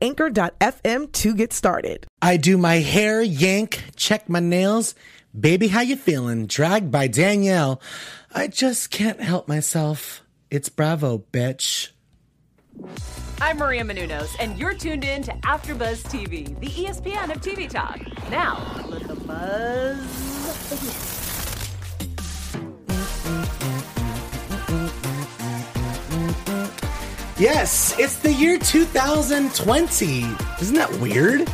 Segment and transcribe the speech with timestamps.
[0.00, 2.06] anchor.fm to get started.
[2.20, 4.94] I do my hair, yank, check my nails.
[5.38, 6.46] Baby, how you feeling?
[6.46, 7.80] Dragged by Danielle.
[8.34, 10.22] I just can't help myself.
[10.50, 11.90] It's Bravo, bitch.
[13.40, 17.98] I'm Maria Menounos, and you're tuned in to AfterBuzz TV, the ESPN of TV talk.
[18.30, 21.22] Now, let the buzz begin.
[27.38, 30.24] Yes, it's the year 2020.
[30.60, 31.50] Isn't that weird?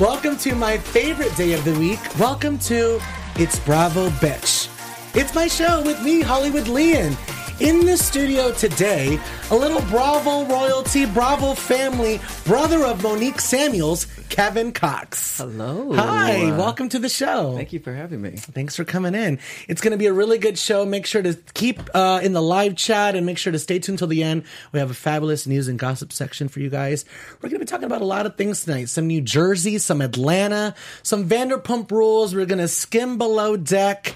[0.00, 2.00] Welcome to my favorite day of the week.
[2.18, 2.98] Welcome to
[3.36, 4.70] It's Bravo Bitch.
[5.14, 7.14] It's my show with me, Hollywood Leon.
[7.60, 9.18] In the studio today,
[9.50, 15.38] a little Bravo royalty, Bravo family, brother of Monique Samuels, Kevin Cox.
[15.38, 15.92] Hello.
[15.92, 17.56] Hi, welcome to the show.
[17.56, 18.36] Thank you for having me.
[18.36, 19.40] Thanks for coming in.
[19.66, 20.86] It's going to be a really good show.
[20.86, 23.98] Make sure to keep uh, in the live chat and make sure to stay tuned
[23.98, 24.44] till the end.
[24.70, 27.04] We have a fabulous news and gossip section for you guys.
[27.42, 28.88] We're going to be talking about a lot of things tonight.
[28.88, 32.36] Some New Jersey, some Atlanta, some Vanderpump Rules.
[32.36, 34.14] We're going to skim below deck.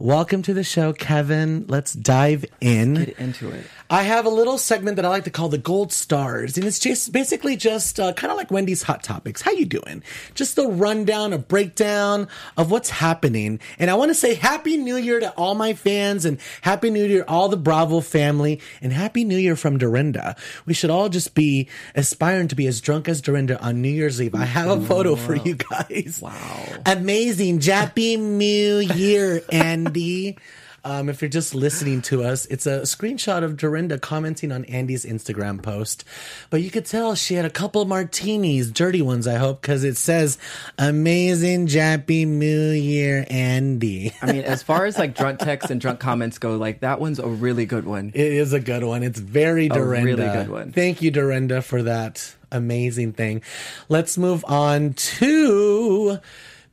[0.00, 1.66] Welcome to the show, Kevin.
[1.68, 2.94] Let's dive in.
[2.94, 3.66] Get into it.
[3.90, 6.78] I have a little segment that I like to call the gold stars, and it's
[6.78, 9.42] just basically just uh, kind of like Wendy's hot topics.
[9.42, 10.02] How you doing?
[10.34, 13.60] Just a rundown, a breakdown of what's happening.
[13.78, 17.04] And I want to say Happy New Year to all my fans, and Happy New
[17.04, 20.34] Year all the Bravo family, and Happy New Year from Dorinda.
[20.64, 24.22] We should all just be aspiring to be as drunk as Dorinda on New Year's
[24.22, 24.34] Eve.
[24.34, 26.20] I have a photo for you guys.
[26.22, 26.64] Wow.
[26.86, 27.60] Amazing.
[27.60, 29.42] Happy New Year,
[29.90, 30.38] Andy.
[30.82, 35.04] Um, if you're just listening to us, it's a screenshot of Dorinda commenting on Andy's
[35.04, 36.04] Instagram post.
[36.48, 39.98] But you could tell she had a couple martinis, dirty ones, I hope, because it
[39.98, 40.38] says
[40.78, 46.00] "Amazing Jappy New Year, Andy." I mean, as far as like drunk texts and drunk
[46.00, 48.12] comments go, like that one's a really good one.
[48.14, 49.02] It is a good one.
[49.02, 50.06] It's very Dorinda.
[50.06, 50.72] really good one.
[50.72, 53.42] Thank you, Dorinda, for that amazing thing.
[53.90, 56.20] Let's move on to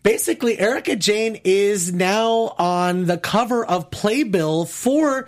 [0.07, 5.27] basically Erika Jayne is now on the cover of Playbill for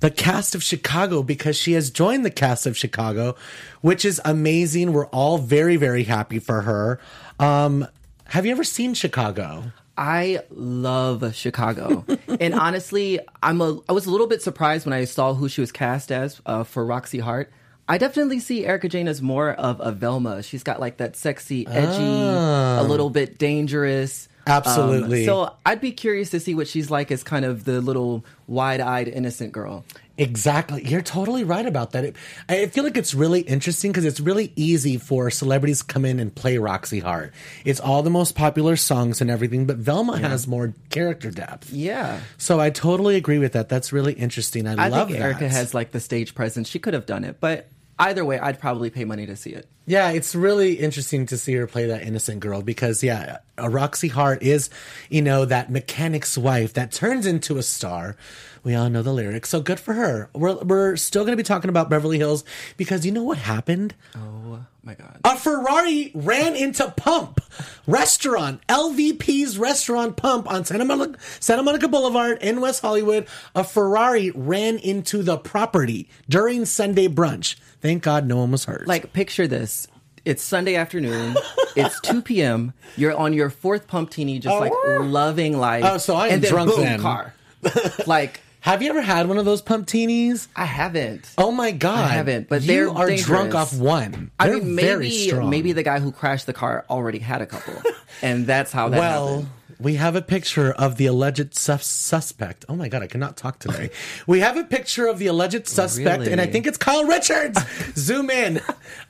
[0.00, 3.36] the cast of Chicago because she has joined the cast of Chicago,
[3.82, 4.94] which is amazing.
[4.94, 7.00] We're all very, very happy for her.
[7.38, 7.86] Um,
[8.24, 9.64] have you ever seen Chicago?
[9.98, 12.06] I love Chicago,
[12.40, 13.78] and honestly, I'm a.
[13.90, 16.64] I was a little bit surprised when I saw who she was cast as uh,
[16.64, 17.52] for Roxie Hart.
[17.88, 20.42] I definitely see Erika Jayne as more of a Velma.
[20.42, 24.28] She's got like that sexy, edgy, a little bit dangerous.
[24.46, 25.24] Um, Absolutely.
[25.24, 29.08] so I'd be curious to see what she's like as kind of the little wide-eyed,
[29.08, 29.84] innocent girl.
[30.18, 30.86] Exactly.
[30.86, 32.04] You're totally right about that.
[32.04, 32.16] It,
[32.48, 36.20] I feel like it's really interesting because it's really easy for celebrities to come in
[36.20, 37.32] and play Roxie Hart.
[37.64, 41.72] It's all the most popular songs and everything, but Velma has more character depth.
[41.72, 42.20] Yeah.
[42.36, 43.68] So I totally agree with that.
[43.68, 44.68] That's really interesting.
[44.68, 45.24] I, I love think that.
[45.24, 46.68] Erika has like the stage presence.
[46.68, 47.66] She could have done it, but
[47.98, 49.68] either way, I'd probably pay money to see it.
[49.86, 54.08] Yeah, it's really interesting to see her play that innocent girl because, yeah, a Roxie
[54.08, 54.70] Hart is,
[55.10, 58.16] you know, that mechanic's wife that turns into a star.
[58.62, 60.30] We all know the lyrics, so good for her.
[60.34, 62.44] We're, we're still going to be talking about Beverly Hills
[62.78, 63.94] because you know what happened?
[64.16, 65.20] Oh my god.
[65.22, 67.40] A Ferrari ran into Pump
[67.86, 73.26] Restaurant, LVP's restaurant Pump on Santa Monica, Santa Monica Boulevard in West Hollywood.
[73.54, 77.56] A Ferrari ran into the property during Sunday brunch.
[77.84, 78.86] Thank God no one was hurt.
[78.86, 79.86] Like picture this.
[80.24, 81.36] It's Sunday afternoon.
[81.76, 82.72] it's 2 p.m.
[82.96, 85.02] You're on your fourth Pumptini, just like oh.
[85.04, 85.84] loving life.
[85.86, 87.00] Oh, so I am and then drunk boom, then.
[87.00, 87.34] car.
[88.06, 90.48] like have you ever had one of those pump Pumptinis?
[90.56, 91.30] I haven't.
[91.36, 91.98] Oh my God.
[91.98, 93.26] I haven't, but you they're are dangerous.
[93.26, 94.30] drunk off one.
[94.40, 95.50] I They're mean, very maybe strong.
[95.50, 97.74] maybe the guy who crashed the car already had a couple,
[98.22, 99.48] and that's how that well, happened.
[99.84, 102.64] We have a picture of the alleged sus- suspect.
[102.68, 103.90] Oh my god, I cannot talk today.
[104.26, 106.32] we have a picture of the alleged suspect, Really?
[106.32, 107.60] and I think it's Kyle Richards.
[107.94, 108.60] Zoom in.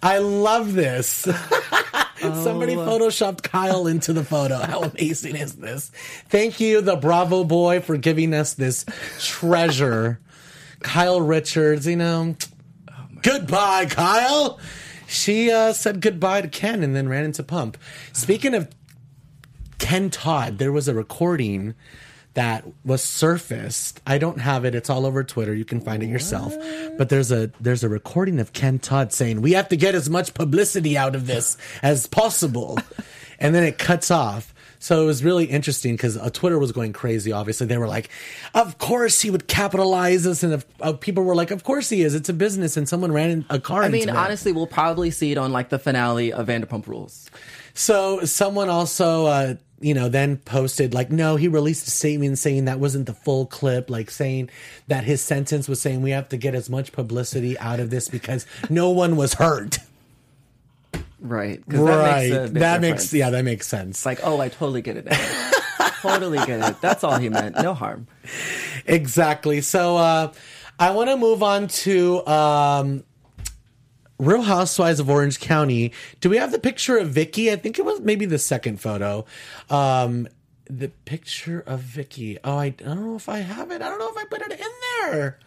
[0.03, 1.09] I love this.
[2.21, 2.79] Somebody Oh.
[2.87, 4.57] photoshopped Kyle into the photo.
[4.59, 5.91] How amazing is this?
[6.29, 8.85] Thank you, the Bravo boy, for giving us this
[9.21, 10.21] treasure.
[10.81, 12.37] Kyle Richards, you know.
[13.23, 14.59] goodbye, Kyle.
[15.07, 17.77] She uh, said goodbye to Ken and then ran into Pump.
[18.13, 18.69] Speaking of
[19.79, 21.75] Ken Todd, there was a recording
[22.35, 24.01] that was surfaced.
[24.07, 24.75] I don't have it.
[24.75, 25.55] It's all over Twitter.
[25.55, 26.55] You can find it yourself.
[26.99, 30.11] But there's a there's a recording of Ken Todd saying, "We have to get as
[30.11, 32.79] much publicity out of this as possible."
[33.39, 34.53] and then it cuts off.
[34.81, 37.33] So it was really interesting because uh, Twitter was going crazy.
[37.33, 38.11] Obviously, they were like,
[38.53, 42.03] "Of course he would capitalize this," and if, uh, people were like, "Of course he
[42.03, 42.15] is.
[42.15, 43.83] It's a business." And someone ran in a car.
[43.83, 44.17] I mean, into it.
[44.19, 47.31] honestly, we'll probably see it on like the finale of Vanderpump Rules.
[47.75, 52.65] So someone also, uh, you know, then posted like, no, he released a statement saying
[52.67, 54.51] that wasn't the full clip, like saying
[54.89, 58.09] that his sentence was saying we have to get as much publicity out of this
[58.09, 59.79] because no one was hurt.
[61.21, 61.63] Right.
[61.67, 62.31] Right.
[62.31, 64.07] That makes, that makes yeah, that makes sense.
[64.07, 65.09] Like, oh, I totally get it
[66.05, 66.81] totally get it.
[66.81, 67.57] That's all he meant.
[67.57, 68.07] No harm.
[68.87, 69.61] Exactly.
[69.61, 70.33] So uh,
[70.79, 73.05] I want to move on to um,
[74.19, 75.93] Real Housewives of Orange County.
[76.21, 77.51] Do we have the picture of Vicki?
[77.51, 79.25] I think it was maybe the second photo.
[79.71, 80.29] Um,
[80.71, 82.39] the picture of Vicki.
[82.45, 83.83] Oh, I, don't know if I have it.
[83.83, 84.67] I don't know if I put it in
[85.11, 85.39] there.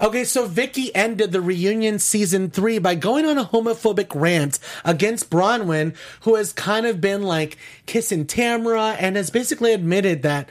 [0.00, 5.30] Okay, so Vicki ended the reunion season three by going on a homophobic rant against
[5.30, 10.48] Braunwyn, who has kind of been like kissing Tamara and has basically admitted that,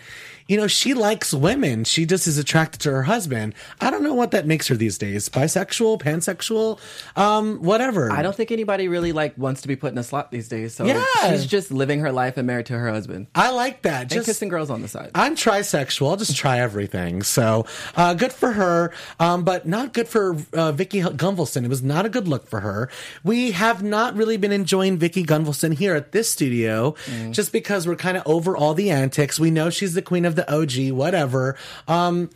[0.53, 1.83] you know, she likes women.
[1.83, 3.55] She just is attracted to her husband.
[3.81, 5.27] I don't know what that makes her these days.
[5.27, 6.79] Bisexual, pansexual,
[7.15, 8.11] um, whatever.
[8.11, 10.75] I don't think anybody really like wants to be put in a slot these days.
[10.75, 11.03] So Yeah.
[11.31, 13.25] she's just living her life and married to her husband.
[13.33, 14.01] I like that.
[14.03, 15.09] And Just kissing girls on the side.
[15.15, 16.07] I'm trisexual.
[16.11, 17.23] I'll just try everything.
[17.23, 17.65] So
[17.95, 21.63] uh, good for her, um, but not good for uh, Vicki Gunvalson.
[21.65, 22.91] It was not a good look for her.
[23.23, 26.93] We have not really been enjoying Vicki Gunvalson here at this studio,
[27.31, 29.39] just because we're kind of over all the antics.
[29.39, 31.55] We know she's the queen of the OG, whatever.
[31.87, 32.29] Um,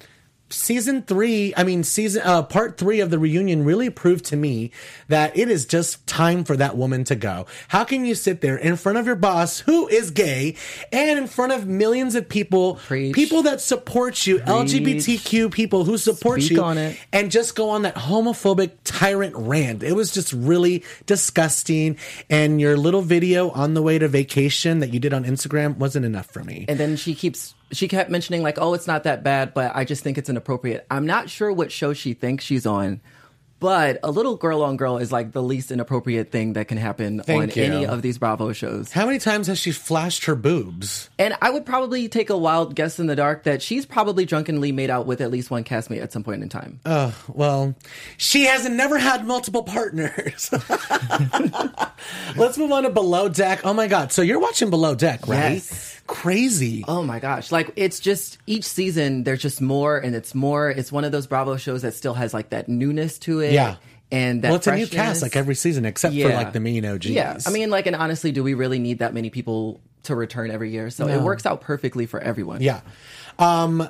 [0.49, 4.71] season three i mean season uh part three of the reunion really proved to me
[5.09, 8.55] that it is just time for that woman to go how can you sit there
[8.55, 10.55] in front of your boss who is gay
[10.93, 13.13] and in front of millions of people Preach.
[13.13, 16.97] people that support you lgbtq people who support Speak you on it.
[17.11, 21.97] and just go on that homophobic tyrant rant it was just really disgusting
[22.29, 26.05] and your little video on the way to vacation that you did on instagram wasn't
[26.05, 29.23] enough for me And then she keeps she kept mentioning like, "Oh, it's not that
[29.23, 32.65] bad, but I just think it's inappropriate." I'm not sure what show she thinks she's
[32.65, 33.01] on,
[33.59, 37.21] but a little girl on girl is like the least inappropriate thing that can happen
[37.21, 37.63] Thank on you.
[37.63, 38.91] any of these Bravo shows.
[38.91, 42.75] how many times has she flashed her boobs And I would probably take a wild
[42.75, 46.03] guess in the dark that she's probably drunkenly made out with at least one castmate
[46.03, 46.79] at some point in time.
[46.85, 47.73] Oh, well,
[48.17, 50.51] she hasn't never had multiple partners.
[52.35, 53.61] Let's move on to Below Deck.
[53.63, 54.11] Oh my God.
[54.11, 55.53] So you're watching Below Deck, right?
[55.53, 55.96] Yes.
[56.07, 56.83] Crazy.
[56.87, 57.51] Oh my gosh.
[57.51, 60.69] Like it's just each season there's just more and it's more.
[60.69, 63.51] It's one of those Bravo shows that still has like that newness to it.
[63.53, 63.75] Yeah.
[64.09, 66.85] And that well, it's a new cast like every season except for like the main
[66.85, 67.07] OGs.
[67.07, 67.37] Yeah.
[67.45, 70.71] I mean, like, and honestly, do we really need that many people to return every
[70.71, 70.89] year?
[70.89, 72.61] So it works out perfectly for everyone.
[72.61, 72.81] yeah.
[73.37, 73.87] Um,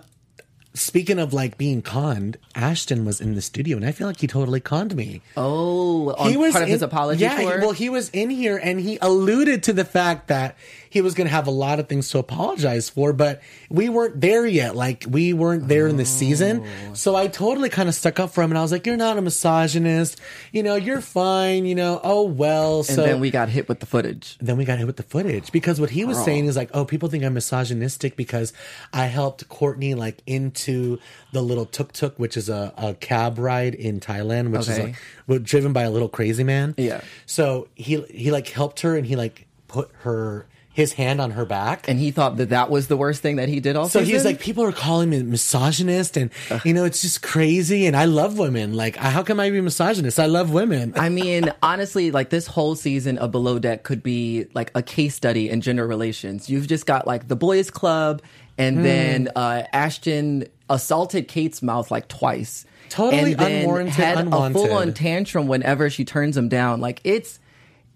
[0.73, 4.27] speaking of like being conned, Ashton was in the studio and I feel like he
[4.27, 5.21] totally conned me.
[5.35, 7.59] Oh, on part of his apology yeah, he- tour?
[7.61, 10.55] well, he was in here and he alluded to the fact that
[10.89, 14.19] he was going to have a lot of things to apologize for, but we weren't
[14.21, 14.75] there yet.
[14.75, 16.93] Like we weren't there in the season, Oh.
[16.93, 19.17] so I totally kind of stuck up for him, and I was like, "You're not
[19.17, 20.19] a misogynist,
[20.51, 20.75] you know.
[20.75, 21.99] You're fine, you know.
[22.03, 24.37] Oh well." and so then we got hit with the footage.
[24.39, 26.23] then we got hit with the footage because what he was oh.
[26.23, 28.53] saying is like, oh, people think I'm misogynistic because
[28.93, 33.73] I helped Courtney like into the little tuk tuk, which is a, a cab ride
[33.75, 34.83] in Thailand, which is Okay.
[34.83, 34.95] like
[35.27, 36.73] well, driven by a little crazy man.
[36.77, 37.01] Yeah.
[37.25, 41.43] So he he like helped her and he like put her his hand on her
[41.43, 41.87] back.
[41.89, 44.13] And he thought that that was the worst thing that he did all so season?
[44.13, 46.29] he's like, people are calling me misogynist, and
[46.63, 47.87] you know, it's just crazy.
[47.87, 48.75] And I love women.
[48.75, 50.19] Like, how come I be misogynist?
[50.19, 50.93] I love women.
[50.95, 55.15] I mean, honestly, like this whole season of Below Deck could be like a case
[55.15, 56.47] study in gender relations.
[56.47, 58.61] You've just got like the boys' club, Hmm.
[58.61, 62.65] and then uh, Ashton assaulted Kate's mouth like twice.
[62.89, 64.55] Totally and then unwarranted, had unwanted.
[64.55, 66.79] a full on tantrum whenever she turns him down.
[66.79, 67.39] Like it's,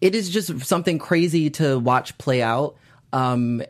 [0.01, 2.75] it is just something crazy to watch play out.
[3.13, 3.61] Um,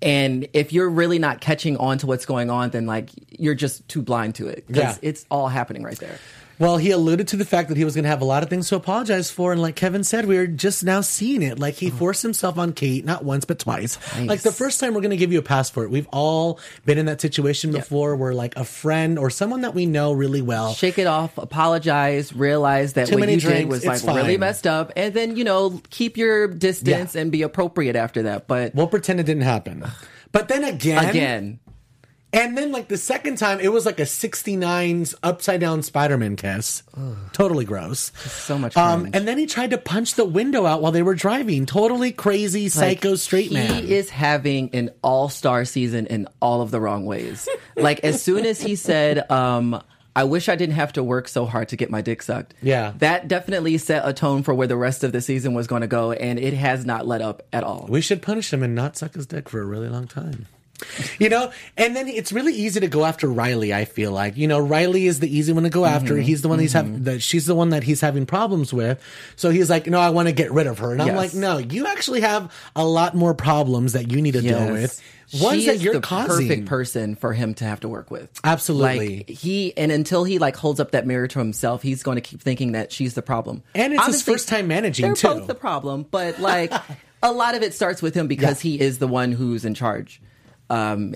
[0.00, 3.86] and if you're really not catching on to what's going on, then like you're just
[3.88, 5.08] too blind to it because Yeah.
[5.08, 6.18] it's all happening right there.
[6.58, 8.50] Well, he alluded to the fact that he was going to have a lot of
[8.50, 11.58] things to apologize for, and like Kevin said, we are just now seeing it.
[11.58, 11.98] Like he mm.
[11.98, 13.98] forced himself on Kate, not once but twice.
[14.18, 15.90] Like the first time, we're going to give you a pass for it.
[15.90, 19.86] We've all been in that situation before, where like a friend or someone that we
[19.86, 20.74] know really well.
[20.74, 24.66] shake it off, apologize, realize that Too what you did was like it's really messed
[24.66, 27.20] up, and then you know keep your distance Yeah.
[27.20, 28.46] and be appropriate after that.
[28.46, 29.84] But We'll pretend it didn't happen.
[30.32, 31.60] But then again, again,
[32.34, 36.82] And then like the second time, it was like a 69's upside down Spider-Man kiss.
[37.32, 38.10] Totally gross.
[38.16, 41.14] So much Um, and then he tried to punch the window out while they were
[41.14, 41.64] driving.
[41.64, 43.84] Totally crazy, psycho Like, straight man.
[43.84, 47.48] He is having an all star season in all of the wrong ways.
[47.76, 49.80] like as soon as he said, um,
[50.16, 52.54] I wish I didn't have to work so hard to get my dick sucked.
[52.62, 52.94] Yeah.
[52.98, 55.88] That definitely set a tone for where the rest of the season was going to
[55.88, 57.86] go, and it has not let up at all.
[57.88, 60.46] We should punish him and not suck his dick for a really long time.
[61.18, 63.72] You know, and then it's really easy to go after Rhylee.
[63.72, 65.94] I feel like you know Rhylee is the easy one to go mm-hmm.
[65.94, 66.16] after.
[66.16, 66.94] He's the one he's having.
[66.94, 67.04] Mm-hmm.
[67.04, 69.00] That she's the one that he's having problems with.
[69.36, 70.92] So he's like, no, I want to get rid of her.
[70.92, 74.40] And I'm like, no, you actually have a lot more problems that you need to
[74.40, 75.00] deal with.
[75.40, 76.48] Ones She that you're the causing.
[76.48, 78.28] perfect person for him to have to work with.
[78.44, 79.18] Absolutely.
[79.18, 82.20] Like he and until he like holds up that mirror to himself, he's going to
[82.20, 83.62] keep thinking that she's the problem.
[83.74, 85.28] And it's his first time managing, They're too.
[85.28, 86.72] both the problem, but like
[87.22, 88.70] a lot of it starts with him because Yeah.
[88.72, 90.20] he is the one who's in charge.
[90.70, 91.14] Um,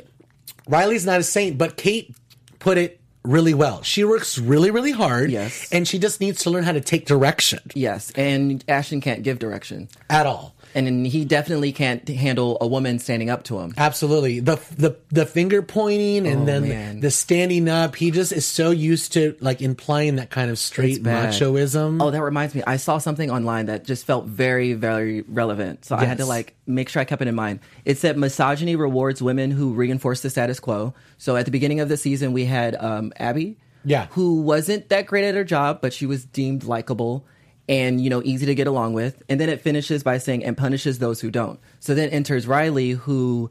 [0.68, 2.14] Rhylee's not a saint, but Kate
[2.58, 3.82] put it really well.
[3.82, 5.30] She works really, really hard.
[5.30, 5.70] Yes.
[5.72, 9.38] And she just needs to learn how to take direction yes, and Ashton can't give
[9.38, 10.54] direction, at all.
[10.86, 13.74] And he definitely can't handle a woman standing up to him.
[13.76, 14.40] Absolutely.
[14.40, 17.00] The the the finger pointing and Oh, then man.
[17.00, 17.96] the standing up.
[17.96, 22.02] He just is so used to like implying that kind of straight machoism.
[22.02, 22.62] Oh, that reminds me.
[22.66, 25.84] I saw something online that just felt very, very relevant.
[25.84, 27.60] So I had to like make sure I kept it in mind.
[27.84, 30.94] It said misogyny rewards women who reinforce the status quo.
[31.16, 34.06] So at the beginning of the season, we had um, Abby, Yeah.
[34.10, 37.24] who wasn't that great at her job, but she was deemed likable
[37.68, 39.22] and you know easy to get along with.
[39.28, 41.60] And then it finishes by saying and punishes those who don't.
[41.80, 43.50] So then enters Rhylee, who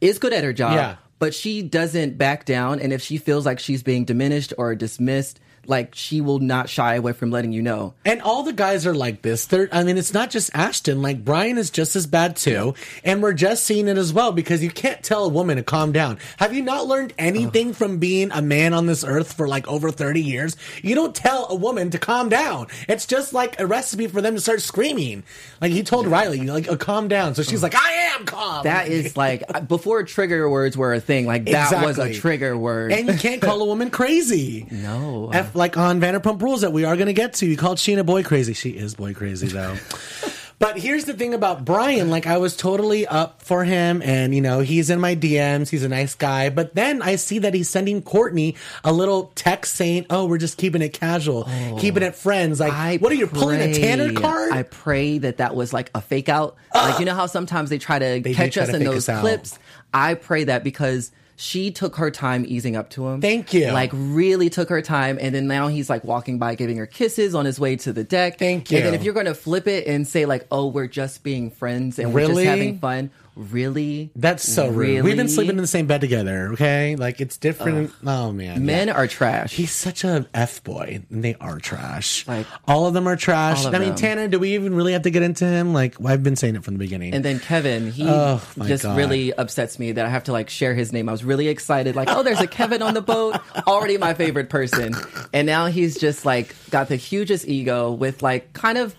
[0.00, 0.96] is good at her job, Yeah.
[1.18, 2.80] but she doesn't back down.
[2.80, 6.94] And if she feels like she's being diminished or dismissed, like she will not shy
[6.94, 7.94] away from letting you know.
[8.04, 9.46] And all the guys are like this.
[9.46, 11.02] They're, I mean, it's not just Ashton.
[11.02, 14.62] Like Brian is just as bad too, and we're just seeing it as well because
[14.62, 16.18] you can't tell a woman to calm down.
[16.38, 19.90] Have you not learned anything from being a man on this earth for like over
[19.90, 20.56] thirty years?
[20.82, 22.66] You don't tell a woman to calm down.
[22.88, 25.22] It's just like a recipe for them to start screaming.
[25.60, 28.88] Like he told Rhylee, like, oh, "Calm down." So she's like, "I am calm." That
[28.88, 31.26] is like before trigger words were a thing.
[31.26, 32.92] Like that was a trigger word.
[32.92, 34.66] and you can't call a woman crazy.
[34.76, 35.30] No.
[35.32, 37.46] F, like on Vanderpump Rules that we are going to get to.
[37.46, 38.52] You called Scheana boy crazy.
[38.52, 39.76] She is boy crazy though.
[40.58, 42.10] but here's the thing about Brian.
[42.10, 45.68] Like I was totally up for him, and you know he's in my DMs.
[45.68, 46.50] He's a nice guy.
[46.50, 50.58] But then I see that he's sending Courtney a little text saying, "Oh, we're just
[50.58, 54.12] keeping it casual, oh, keeping it friends." Like, I what are you pulling a Tanner
[54.12, 54.52] card?
[54.52, 56.56] I pray that that was like a fake out.
[56.74, 59.06] like you know how sometimes they try to do catch try us to in those
[59.06, 59.58] clips.
[59.92, 63.20] I pray that because she took her time easing up to him.
[63.20, 63.70] Thank you.
[63.70, 67.34] Like really took her time, and then now he's like walking by, giving her kisses
[67.34, 68.38] on his way to the deck.
[68.38, 68.78] Thank you.
[68.78, 71.50] And then if you're going to flip it and say like, "Oh, we're just being
[71.50, 74.10] friends and we're just having fun," really?
[74.16, 75.04] That's so rude.
[75.04, 76.52] We've been sleeping in the same bed together.
[76.54, 77.92] Okay, like it's different.
[78.04, 78.94] oh man, Men yeah.
[78.94, 79.52] are trash.
[79.52, 82.26] He's such a f boy, and they are trash.
[82.26, 83.64] Like- all of them are trash.
[83.64, 83.94] I mean.
[83.94, 85.72] Tanner, do we even really have to get into him?
[85.72, 87.14] Like I've been saying it from the beginning.
[87.14, 88.96] And then Kevin, he Oh, just God.
[88.96, 91.08] really upsets me that I have to like share his name.
[91.08, 94.48] I was really excited, like, oh, there's a Kevin on the boat, already my favorite
[94.50, 94.94] person.
[95.32, 98.94] And now he's just like got the hugest ego with like kind of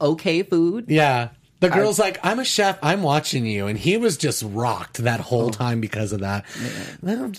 [0.00, 0.86] okay food.
[0.88, 1.28] yeah,
[1.60, 2.78] the girl's like, "I'm a chef.
[2.82, 5.24] I'm watching you," and he was just rocked that Oh.
[5.24, 6.44] whole time because of that.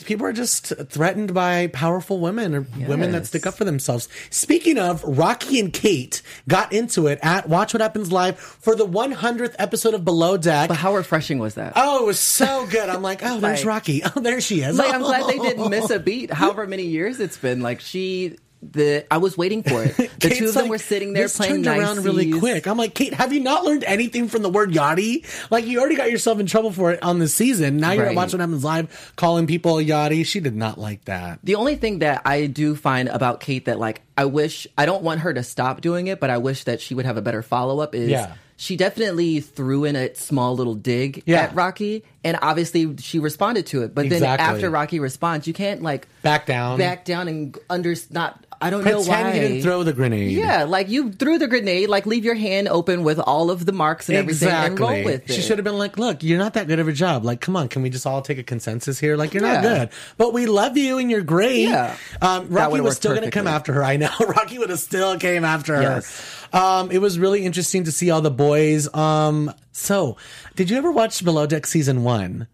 [0.05, 4.07] People are just threatened by powerful women or women that stick up for themselves.
[4.29, 8.85] Speaking of, Rocky and Kate got into it at Watch What Happens Live for the
[8.85, 10.67] 100th episode of Below Deck.
[10.69, 11.73] But how refreshing was that?
[11.75, 12.89] Oh, it was so good.
[12.89, 14.01] I'm like, oh, there's Like- Rocky.
[14.15, 14.77] Oh, there she is.
[14.77, 16.31] like I'm glad they didn't miss a beat.
[16.31, 19.95] However many years it's been, like she, the I was waiting for it.
[20.21, 22.67] The two of them like, were sitting there this playing turned around really quick.
[22.67, 25.25] I'm like, Kate, have you not learned anything from the word yachty?
[25.49, 27.77] Like, you already got yourself in trouble for it on the season.
[27.77, 28.15] Now you're at Right.
[28.15, 30.23] Watch What Happens Live calling people a yachty.
[30.25, 31.39] She did not like that.
[31.43, 35.01] The only thing that I do find about Kate that like I wish I don't
[35.01, 37.41] want her to stop doing it, but I wish that she would have a better
[37.41, 38.33] follow up is Yeah.
[38.57, 41.41] she definitely threw in a small little dig Yeah.
[41.41, 43.95] at Rocky and obviously she responded to it.
[43.95, 46.77] But then after Rocky responds, you can't like Back down.
[46.77, 50.31] back down and under not I don't Pretend know why you didn't throw the grenade.
[50.31, 53.71] yeah, like you threw the grenade, like leave your hand open with all of the
[53.71, 55.33] marks and everything and roll with it.
[55.33, 57.25] She should have been like, "Look, you're not that good of a job.
[57.25, 59.17] Like, come on, can we just all take a consensus here?
[59.17, 59.77] Like, you're not Yeah.
[59.79, 61.95] good, but we love you and you're great." Yeah.
[62.21, 63.83] Um, Rocky was still going to come after her.
[63.83, 64.11] I know.
[64.19, 65.81] Rocky would have still came after her.
[65.81, 66.45] Yes.
[66.53, 68.93] Um, it was really interesting to see all the boys.
[68.93, 70.17] Um, so
[70.55, 72.47] did you ever watch Below Deck season one?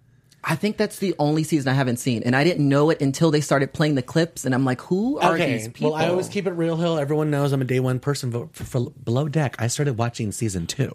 [0.50, 3.32] I think that's the only season I haven't seen, and I didn't know it until
[3.32, 5.92] they started playing the clips, and I'm like, who are these people?
[5.92, 6.98] Well, I always keep it real, Hill.
[6.98, 8.32] Everyone knows I'm a day one person.
[8.32, 10.94] For, for, for Below Deck, I started watching season two.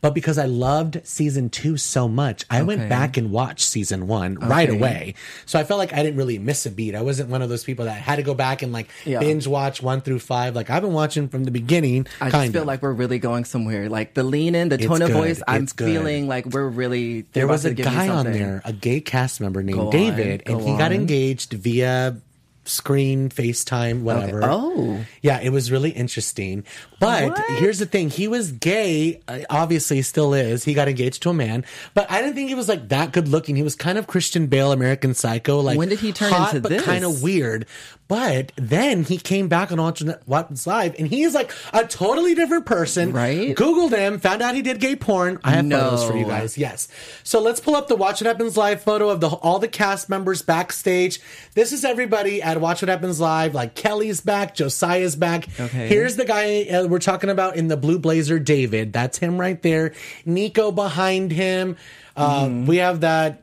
[0.00, 4.34] But because I loved season two so much, I went back and watched season one
[4.36, 5.14] right away.
[5.46, 6.94] So I felt like I didn't really miss a beat.
[6.94, 9.20] I wasn't one of those people that had to go back and like Yeah.
[9.20, 10.54] binge watch one through five.
[10.54, 12.06] Like I've been watching from the beginning.
[12.20, 12.66] I just feel of.
[12.66, 13.88] like we're really going somewhere.
[13.88, 15.16] Like the lean in, the It's tone of good.
[15.16, 15.42] voice.
[15.46, 15.86] I'm good.
[15.86, 17.22] feeling like we're really.
[17.32, 19.86] there was a to give me guy on there, a gay cast member named Go
[19.86, 22.16] on, David, and go he got engaged via
[22.64, 24.40] screen, FaceTime, whatever.
[24.44, 25.04] Oh.
[25.20, 26.64] Yeah, it was really interesting.
[27.00, 27.44] But What?
[27.58, 28.08] here's the thing.
[28.10, 30.62] He was gay, uh, obviously still is.
[30.64, 31.64] He got engaged to a man,
[31.94, 33.56] but I didn't think he was like that good looking.
[33.56, 36.60] He was kind of Christian Bale, American Psycho, like When did he turn hot, into
[36.62, 36.84] but this?
[36.84, 37.66] kind of weird.
[38.12, 42.34] But then he came back on Watch What's Live and he is like a totally
[42.34, 43.10] different person.
[43.10, 43.56] Right?
[43.56, 45.38] Googled him, found out he did gay porn.
[45.42, 46.58] I have photos for you guys.
[46.58, 46.88] Yes.
[47.22, 50.10] So let's pull up the Watch What Happens Live photo of the all the cast
[50.10, 51.20] members backstage.
[51.54, 53.54] This is everybody at Watch What Happens Live.
[53.54, 55.48] Like Kelly's back, Josiah's back.
[55.58, 55.88] Okay.
[55.88, 58.92] Here's the guy uh, we're talking about in the blue blazer, David.
[58.92, 59.94] That's him right there.
[60.26, 61.78] Nico behind him.
[62.14, 62.66] Uh, Mm-hmm.
[62.66, 63.41] We have that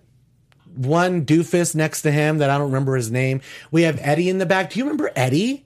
[0.79, 3.41] one doofus next to him that I don't remember his name.
[3.69, 4.69] We have Eddie in the back.
[4.69, 5.65] Do you remember Eddie?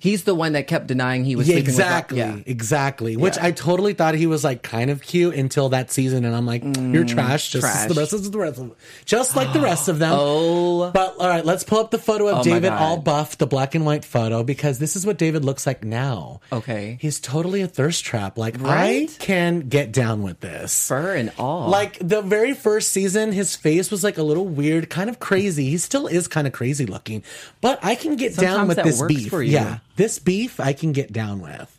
[0.00, 2.36] He's the one that kept denying he was Yeah, sleeping exactly, with.
[2.38, 2.42] Yeah.
[2.46, 3.16] exactly.
[3.16, 3.44] Which Yeah.
[3.46, 6.64] I totally thought he was like kind of cute until that season, and I'm like,
[6.64, 7.88] you're trash, just Mm, trash.
[7.88, 8.72] the rest of the rest of them,
[9.04, 10.12] just like the rest of them.
[10.16, 10.90] Oh.
[10.90, 13.74] but all right, let's pull up the photo of Oh David all buff, the black
[13.74, 16.40] and white photo, because this is what David looks like now.
[16.52, 16.96] Okay.
[17.00, 18.38] he's totally a thirst trap.
[18.38, 19.10] Like Right?
[19.10, 20.88] I can get down with this.
[20.88, 21.68] Fur and all.
[21.68, 25.68] Like the very first season, his face was like a little weird, kind of crazy.
[25.70, 27.22] He still is kind of crazy looking,
[27.60, 29.28] but I can get down with this beef.
[29.28, 29.52] for you.
[29.52, 31.78] Yeah, this beef I can get down with.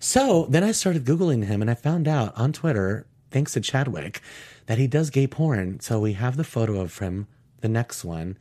[0.00, 4.20] So then I started Googling him and I found out on Twitter, thanks to Chadwick,
[4.66, 5.78] that he does gay porn.
[5.78, 7.28] So we have the photo of him,
[7.60, 8.36] the next one.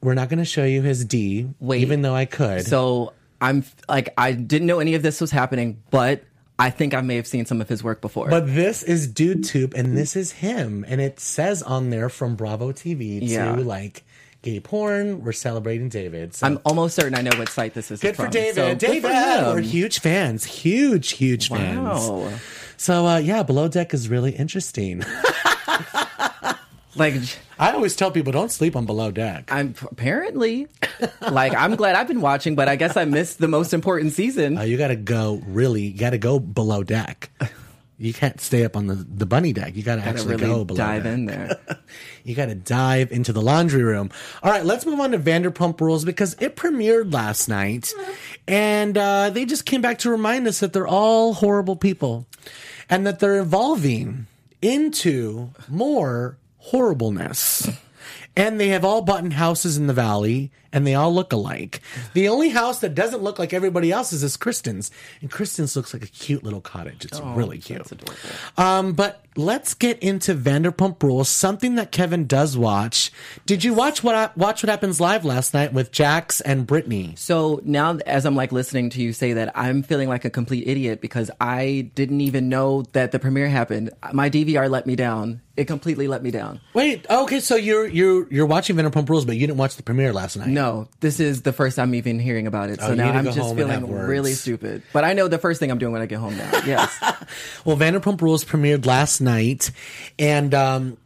[0.00, 1.80] We're not going to show you his D, Wait.
[1.82, 2.66] even though I could.
[2.66, 6.22] So I'm like I didn't know any of this was happening, but
[6.58, 8.28] I think I may have seen some of his work before.
[8.28, 12.70] But this is DudeTube, and this is him, and it says on there from Bravo
[12.70, 13.56] TV Yeah.
[13.56, 14.04] to like
[14.42, 15.22] gay porn.
[15.24, 16.34] We're celebrating David.
[16.34, 18.28] So I'm almost certain I know what site this is good for.
[18.28, 18.54] David.
[18.54, 22.08] So good David, for we're huge fans, huge, huge fans.
[22.08, 22.32] Wow.
[22.76, 25.04] So uh, yeah, Below Deck is really interesting.
[26.96, 27.14] Like
[27.58, 29.50] I always tell people don't sleep on Below Deck.
[29.52, 30.66] I'm apparently
[31.20, 34.58] like I'm glad I've been watching, but I guess I missed the most important season.
[34.58, 35.82] Uh, you got to go really.
[35.82, 37.30] You got to go below deck.
[38.00, 39.76] You can't stay up on the, the bunny deck.
[39.76, 41.60] You got to actually really go below dive in there.
[42.24, 44.10] You got to dive into the laundry room.
[44.42, 47.92] All right, let's move on to Vanderpump Rules because it premiered last night,
[48.46, 52.26] and uh, they just came back to remind us that they're all horrible people,
[52.88, 54.26] and that they're evolving
[54.62, 57.68] into more horribleness.
[58.36, 61.80] And they have all bought houses in the valley, and they all look alike.
[62.14, 66.04] The only house that doesn't look like everybody else's is Kristen's, and Kristen's looks like
[66.04, 67.04] a cute little cottage.
[67.04, 67.86] It's really cute.
[68.58, 73.12] Um, but let's get into Vanderpump Rules, something that Kevin does watch.
[73.46, 77.14] Did you watch what watch what happens live last night with Jax and Brittany?
[77.16, 80.66] So now, as I'm like listening to you say that, I'm feeling like a complete
[80.66, 83.90] idiot because I didn't even know that the premiere happened.
[84.12, 85.40] My DVR let me down.
[85.56, 86.60] It completely let me down.
[86.72, 90.12] Wait, okay, so you're you're you're watching Vanderpump Rules, but you didn't watch the premiere
[90.12, 90.48] last night.
[90.48, 90.59] No,
[91.00, 92.78] this is the first I'm even hearing about it.
[92.82, 94.82] Oh, So you now I'm just home and have feeling really stupid.
[94.92, 96.50] But I know the first thing I'm doing when I get home now.
[96.66, 96.96] Yes.
[97.64, 99.70] Well, Vanderpump Rules premiered last night,
[100.18, 100.96] and um,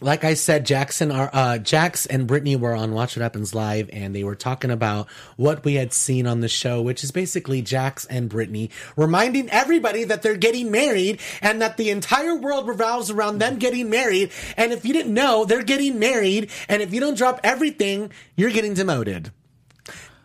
[0.00, 3.88] like I said, Jackson, are, uh, Jax and Brittany were on Watch What Happens Live,
[3.92, 7.62] and they were talking about what we had seen on the show, which is basically
[7.62, 13.10] Jax and Brittany reminding everybody that they're getting married and that the entire world revolves
[13.10, 14.30] around them getting married.
[14.56, 18.50] And if you didn't know, they're getting married, and if you don't drop everything, you're
[18.50, 19.32] getting demoted.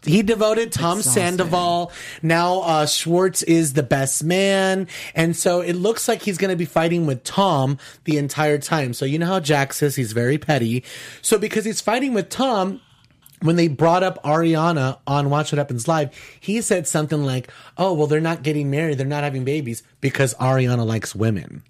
[0.04, 1.24] He devoted Tom Exhausting.
[1.24, 1.92] Sandoval.
[2.22, 6.58] Now uh, Schwartz is the best man, and so it looks like he's going to
[6.58, 8.94] be fighting with Tom the entire time.
[8.94, 10.84] So you know how Jax is; he's very petty.
[11.22, 12.82] So because he's fighting with Tom,
[13.42, 17.94] when they brought up Ariana on Watch What Happens Live, he said something like, "Oh,
[17.94, 21.64] well, they're not getting married; they're not having babies because Ariana likes women."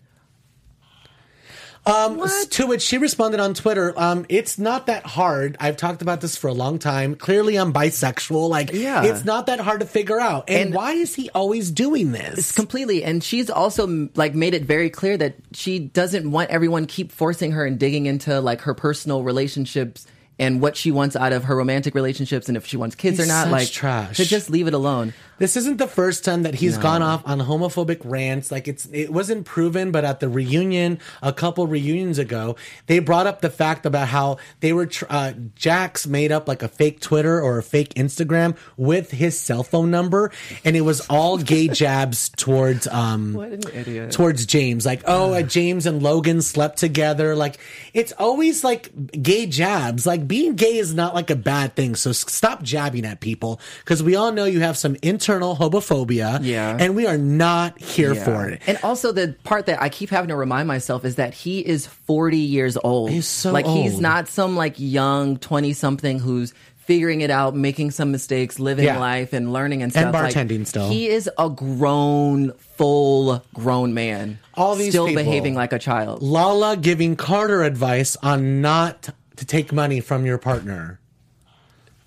[1.89, 2.21] Um,
[2.51, 5.57] to which she responded on Twitter, um, it's not that hard.
[5.59, 7.15] I've talked about this for a long time.
[7.15, 8.47] Clearly, I'm bisexual.
[8.49, 9.03] Like, Yeah.
[9.03, 10.49] it's not that hard to figure out.
[10.49, 12.51] And, And- why is he always doing this?
[12.51, 17.11] completely and she's also like made it very clear that she doesn't want everyone keep
[17.11, 20.05] forcing her and digging into like her personal relationships
[20.37, 23.25] and what she wants out of her romantic relationships and if she wants kids He's
[23.25, 24.17] or not like trash.
[24.17, 27.39] to just leave it alone This isn't the first time that he's gone off on
[27.39, 28.51] homophobic rants.
[28.51, 33.25] Like it's it wasn't proven, but at the reunion a couple reunions ago, they brought
[33.25, 36.99] up the fact about how they were tr- uh, Jax made up like a fake
[36.99, 40.31] Twitter or a fake Instagram with his cell phone number,
[40.65, 44.11] and it was all gay jabs towards um What an idiot.
[44.11, 44.85] towards James.
[44.85, 47.33] Like, oh, uh, James and Logan slept together.
[47.35, 47.57] Like,
[47.93, 48.91] it's always like
[49.23, 50.05] gay jabs.
[50.05, 51.95] Like, being gay is not like a bad thing.
[51.95, 56.39] So s- stop jabbing at people because we all know you have some internal homophobia.
[56.41, 56.75] Yeah.
[56.79, 58.23] And we are not here Yeah.
[58.23, 58.61] for it.
[58.67, 61.85] And also the part that I keep having to remind myself is that he is
[61.85, 63.11] 40 years old.
[63.11, 67.91] He's so like he's not some like young 20 something who's figuring it out, making
[67.91, 68.97] some mistakes, living Yeah.
[68.99, 70.13] life and learning and And stuff.
[70.13, 70.89] Like, bartending still.
[70.89, 74.39] He is a grown, full grown man.
[74.55, 75.23] All these still people.
[75.23, 76.23] behaving like a child.
[76.23, 80.98] Lala giving Carter advice on not to take money from your partner.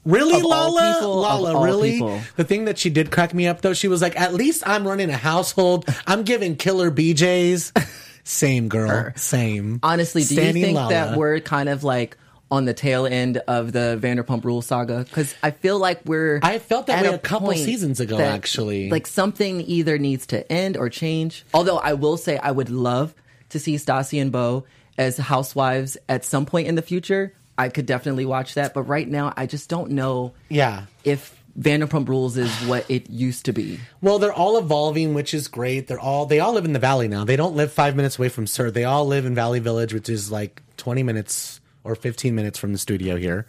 [0.05, 0.95] Really, Of Lala?
[0.95, 1.93] people, Lala, all really?
[1.93, 2.21] people.
[2.37, 4.87] The thing that she did crack me up though, she was like, "At least I'm
[4.87, 5.85] running a household.
[6.07, 7.73] I'm giving killer BJ's."
[8.25, 9.81] Same girl, same.
[9.83, 10.91] Honestly, do Standing you think Lala.
[10.91, 12.17] that we're kind of like
[12.53, 15.03] on the tail end of the Vanderpump Rules saga?
[15.05, 16.39] Because I feel like we're.
[16.41, 18.91] I felt that at way a couple seasons ago, that, actually.
[18.91, 21.45] Like something either needs to end or change.
[21.53, 23.13] Although I will say I would love
[23.49, 27.35] to see Stassi and Beau as housewives at some point in the future.
[27.59, 30.87] I could definitely watch that, but right now I just don't know Yeah.
[31.05, 33.79] if Vanderpump Rules is what it used to be.
[34.01, 35.87] Well, they're all evolving, which is great.
[35.87, 37.25] They're all they all live in the valley now.
[37.25, 38.71] They don't live five minutes away from SUR.
[38.71, 42.73] They all live in Valley Village, which is like twenty minutes or fifteen minutes from
[42.73, 43.47] the studio here.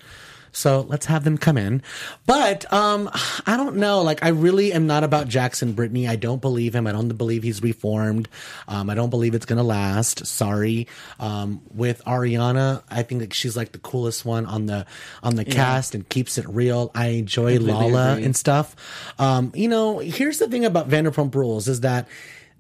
[0.56, 1.82] So let's have them come in.
[2.26, 3.10] But um
[3.46, 4.02] I don't know.
[4.04, 6.08] Like I really am not about Jackson Brittany.
[6.08, 6.88] I don't believe him.
[6.88, 8.30] I don't believe he's reformed.
[8.68, 10.26] Um I don't believe it's gonna last.
[10.26, 10.88] Sorry.
[11.20, 14.86] Um with Ariana, I think that she's like the coolest one on the
[15.22, 16.92] on the cast and keeps it real.
[16.94, 18.26] I enjoy Completely Lala agree.
[18.26, 18.76] and stuff.
[19.20, 22.08] Um, you know, here's the thing about Vanderpump Rules is that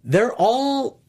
[0.03, 0.99] they're all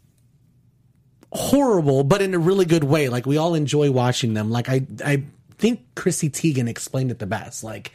[1.32, 3.08] horrible, but in a really good way.
[3.08, 4.50] Like we all enjoy watching them.
[4.50, 5.24] Like I, I
[5.58, 7.64] think Chrissy Teigen explained it the best.
[7.64, 7.92] Like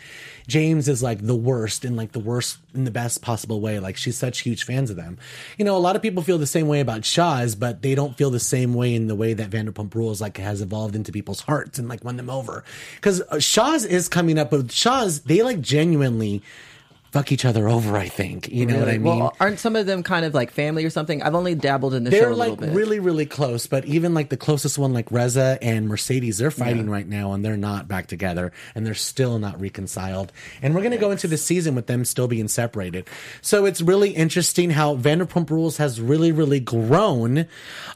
[0.48, 3.80] James is like the worst in like the worst in the best possible way.
[3.80, 5.18] Like she's such huge fans of them.
[5.58, 8.18] You know, a lot of people feel the same way about Shahs, but they don't
[8.18, 11.42] feel the same way in the way that Vanderpump Rules like has evolved into people's
[11.42, 12.64] hearts and like won them over.
[12.96, 16.42] Because uh, Shahs is coming up, but Shahs they like genuinely
[17.12, 17.98] fuck each other over.
[17.98, 19.20] I think you know what I mean.
[19.20, 21.22] Well, aren't some of them kind of like family or something?
[21.22, 22.74] I've only dabbled in the show they're a little like bit.
[22.76, 26.90] really really close but even like the closest one like reza and mercedes they're fighting
[26.90, 30.92] right now and they're not back together and they're still not reconciled and we're going
[30.92, 33.08] to go into the season with them still being separated
[33.42, 37.46] so it's really interesting how vanderpump rules has really really grown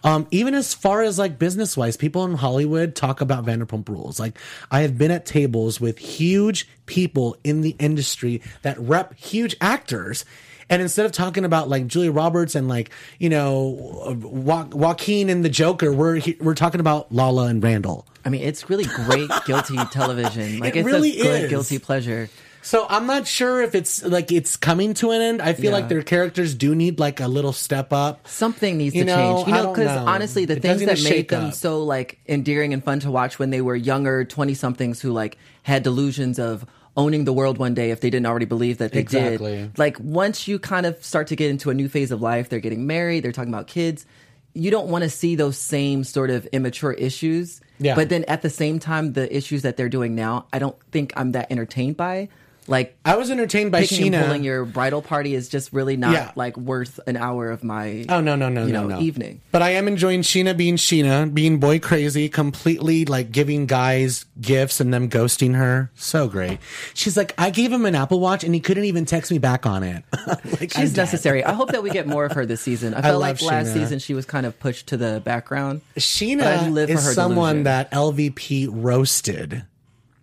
[0.04, 4.19] um, even as far as like business wise people in hollywood talk about vanderpump rules
[4.19, 4.38] like
[4.71, 10.26] i have been at tables with huge people in the industry that rep huge actors
[10.69, 15.43] and instead of talking about like Julia Roberts and like you know jo- Joaquin and
[15.43, 18.08] the Joker, we're we're talking about Lala and Randall.
[18.26, 20.60] I mean, it's really great guilty television.
[20.60, 21.50] Like It it's really a good is.
[21.50, 22.30] guilty pleasure.
[22.63, 25.41] So I'm not sure if it's like it's coming to an end.
[25.41, 25.71] I feel Yeah.
[25.78, 28.28] like their characters do need like a little step up.
[28.28, 29.47] Something needs You to know, change.
[29.49, 31.54] You know, because honestly, the It things that made them up.
[31.54, 35.38] so like endearing and fun to watch when they were younger, twenty somethings who like
[35.63, 38.99] had delusions of owning the world one day if they didn't already believe that they
[38.99, 39.56] Exactly.
[39.56, 39.78] did.
[39.80, 42.60] Like once you kind of start to get into a new phase of life, they're
[42.60, 44.06] getting married, they're talking about kids.
[44.54, 47.60] You don't want to see those same sort of immature issues.
[47.80, 47.95] Yeah.
[47.95, 51.12] But then at the same time, the issues that they're doing now, I don't think
[51.17, 52.30] I'm that entertained by.
[52.67, 56.13] Like I was entertained by picking and pulling your bridal party is just really not
[56.13, 56.32] Yeah.
[56.36, 59.41] like worth an hour of my Oh no no no you no know, no evening.
[59.52, 64.80] But I am enjoying Scheana being Scheana, being boy crazy, completely like giving guys gifts
[64.80, 65.91] and them ghosting her.
[65.95, 66.60] So great.
[66.93, 69.65] She's like, I gave him an Apple Watch and he couldn't even text me back
[69.65, 70.04] on it.
[70.28, 71.43] like, She's necessary.
[71.43, 72.93] I hope that we get more of her this season.
[72.95, 73.73] I felt like love last Scheana.
[73.73, 75.82] season she was kind of pushed to the background.
[75.95, 77.63] I Scheana live for is her someone delusion.
[77.65, 79.63] that LVP roasted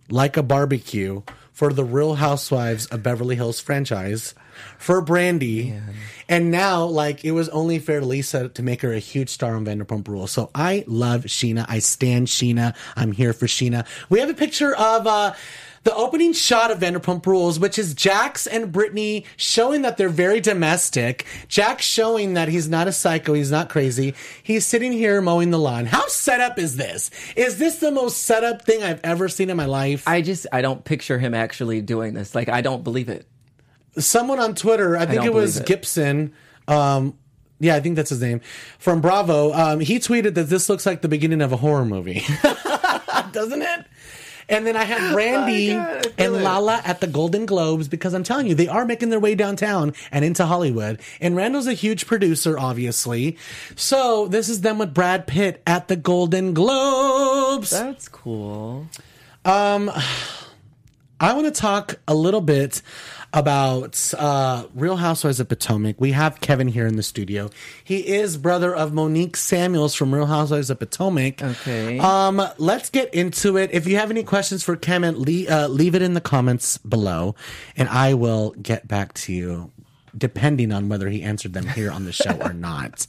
[0.09, 1.21] like a barbecue
[1.61, 4.33] for the Real Housewives of Beverly Hills franchise
[4.79, 5.79] for Brandi.
[6.27, 9.55] And now, like, it was only fair to Lisa to make her a huge star
[9.55, 10.31] on Vanderpump Rules.
[10.31, 11.67] So I love Scheana.
[11.69, 12.75] I stand Scheana.
[12.95, 13.85] I'm here for Scheana.
[14.09, 15.33] We have a picture of, uh,
[15.83, 20.39] the opening shot of Vanderpump Rules, which is Jax and Brittany showing that they're very
[20.39, 21.25] domestic.
[21.47, 24.13] Jax showing that he's not a psycho, he's not crazy.
[24.43, 25.85] He's sitting here mowing the lawn.
[25.85, 27.09] How set up is this?
[27.35, 30.07] Is this the most set up thing I've ever seen in my life?
[30.07, 32.35] I just I don't picture him actually doing this.
[32.35, 33.25] Like I don't believe it.
[33.97, 35.65] Someone on Twitter, I think don't it was it.
[35.65, 36.33] Gibson,
[36.67, 37.17] um,
[37.59, 38.41] yeah, I think that's his name,
[38.79, 42.23] from Bravo, um, he tweeted that this looks like the beginning of a horror movie.
[43.31, 43.85] Doesn't it?
[44.51, 46.43] And then I had Randy Oh God, and.
[46.43, 49.93] Lala at the Golden Globes because I'm telling you, they are making their way downtown
[50.11, 50.99] and into Hollywood.
[51.19, 53.37] And Randall's a huge producer, obviously.
[53.75, 57.69] So this is them with Brad Pitt at the Golden Globes.
[57.71, 58.87] That's cool.
[59.45, 59.89] Um,
[61.19, 62.81] I want to talk a little bit
[63.33, 65.99] about uh, Real Housewives of Potomac.
[65.99, 67.49] We have Kevin here in the studio.
[67.83, 71.41] He is brother of Monique Samuels from Real Housewives of Potomac.
[71.41, 71.97] Okay.
[71.99, 73.69] Um, let's get into it.
[73.71, 77.35] If you have any questions for Kevin, leave, uh, leave it in the comments below,
[77.77, 79.71] and I will get back to you.
[80.17, 83.07] Depending on whether he answered them here on the show or not,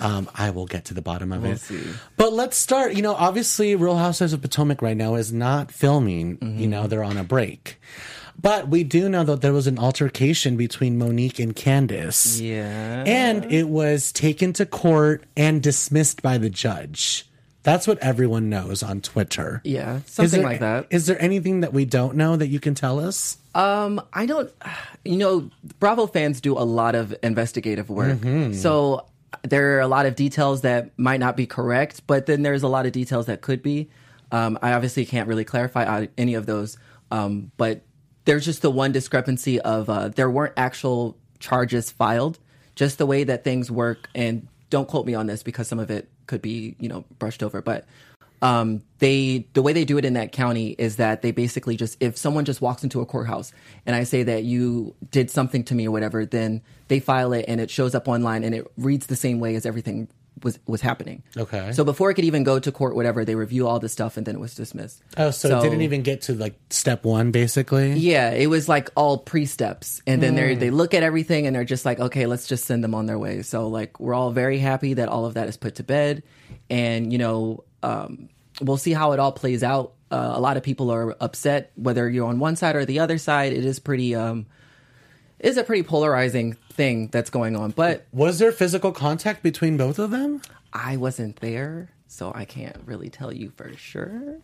[0.00, 1.58] um, I will get to the bottom of it.
[1.58, 1.82] see.
[2.16, 2.94] But let's start.
[2.94, 6.38] You know, obviously, Real Housewives of Potomac right now is not filming.
[6.40, 7.80] You know, they're on a break.
[8.40, 12.40] But we do know that there was an altercation between Monique and Candiace.
[12.40, 13.04] Yeah.
[13.06, 17.26] And it was taken to court and dismissed by the judge.
[17.62, 19.62] That's what everyone knows on Twitter.
[19.64, 20.86] Yeah, something there- like that.
[20.90, 23.38] Is there anything that we don't know that you can tell us?
[23.54, 24.50] Um, I don't.
[25.06, 28.52] You know, Bravo fans do a lot of investigative work, Mm-hmm.
[28.54, 29.06] so
[29.42, 32.68] there are a lot of details that might not be correct, but then there's a
[32.68, 33.88] lot of details that could be.
[34.30, 36.76] Um, I obviously can't really clarify any of those,
[37.10, 37.82] um, but
[38.24, 42.38] there's just the one discrepancy of uh, there weren't actual charges filed,
[42.74, 44.08] just the way that things work.
[44.14, 47.42] And don't quote me on this because some of it could be you know brushed
[47.42, 47.84] over, but
[48.42, 51.96] um, they the way they do it in that county is that they basically just
[52.00, 53.52] if someone just walks into a courthouse
[53.86, 57.46] and I say that you did something to me or whatever, then they file it
[57.48, 60.08] and it shows up online and it reads the same way as everything
[60.42, 61.22] was was happening.
[61.36, 61.72] Okay.
[61.72, 64.26] So before it could even go to court, whatever, they review all this stuff and
[64.26, 65.02] then it was dismissed.
[65.16, 67.92] Oh, so, it didn't even get to like step one, basically?
[67.94, 71.54] Yeah, it was like all pre steps, and then they they look at everything and
[71.54, 73.42] they're just like, okay, let's just send them on their way.
[73.42, 76.22] So like we're all very happy that all of that is put to bed,
[76.68, 78.28] and you know um,
[78.60, 79.94] we'll see how it all plays out.
[80.10, 83.18] Uh, a lot of people are upset whether you're on one side or the other
[83.18, 83.52] side.
[83.52, 84.46] It is pretty um,
[85.38, 89.98] is a pretty polarizing thing that's going on, but Was there physical contact between both
[89.98, 90.42] of them?
[90.72, 94.38] I wasn't there, so I can't really tell you for sure.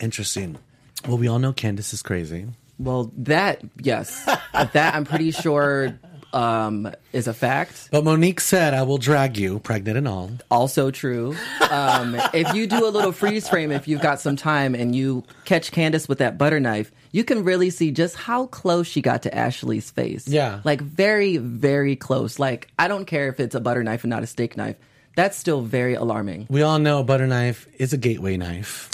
[0.00, 0.58] Interesting.
[1.06, 2.46] Well, we all know Candiace is crazy.
[2.78, 5.98] Well, that yes, that I'm pretty sure
[6.32, 7.88] um, is a fact.
[7.90, 10.30] But Monique said, I will drag you, pregnant and all.
[10.50, 11.34] Also true.
[11.70, 15.24] Um, if you do a little freeze frame, if you've got some time and you
[15.44, 19.22] catch Candiace with that butter knife, you can really see just how close she got
[19.22, 20.28] to Ashley's face.
[20.28, 20.60] Yeah.
[20.64, 22.38] Like very, very close.
[22.38, 24.76] Like, I don't care if it's a butter knife and not a steak knife.
[25.16, 26.46] That's still very alarming.
[26.50, 28.90] We all know a butter knife is a gateway knife.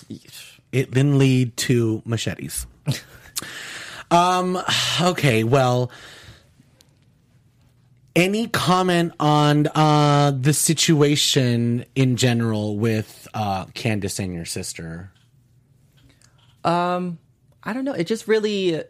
[0.70, 2.64] It then lead to machetes.
[4.10, 4.56] um,
[5.00, 5.90] okay, well,
[8.14, 15.10] any comment on uh, the situation in general with uh, Candiace and your sister?
[17.62, 17.92] I don't know.
[17.92, 18.82] It just really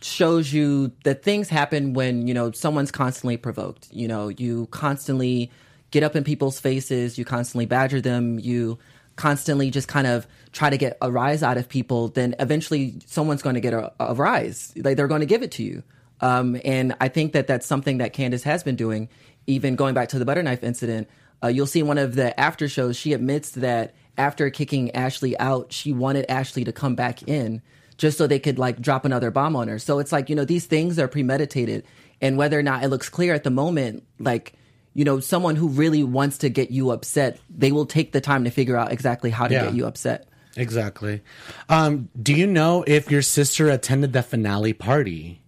[0.00, 3.88] shows you that things happen when, you know, someone's constantly provoked.
[3.90, 5.50] You know, you constantly
[5.90, 8.78] get up in people's faces, you constantly badger them, you
[9.16, 13.42] constantly just kind of try to get a rise out of people, then eventually someone's
[13.42, 14.72] going to get a, a rise.
[14.76, 15.82] Like they're going to give it to you.
[16.24, 19.08] Um, and I think that that's something that Candiace has been doing.
[19.46, 21.08] Even going back to the butter knife incident,
[21.42, 25.38] uh, you'll see in one of the after shows, she admits that after kicking Ashley
[25.38, 27.60] out, she wanted Ashley to come back in
[27.98, 29.78] just so they could like drop another bomb on her.
[29.78, 31.84] So it's like, you know, these things are premeditated.
[32.22, 34.54] And whether or not it looks clear at the moment, like,
[34.94, 38.44] you know, someone who really wants to get you upset, they will take the time
[38.44, 39.64] to figure out exactly how to Yeah.
[39.64, 40.26] get you upset.
[40.56, 41.20] Exactly.
[41.68, 45.42] Um, do you know if your sister attended the finale party?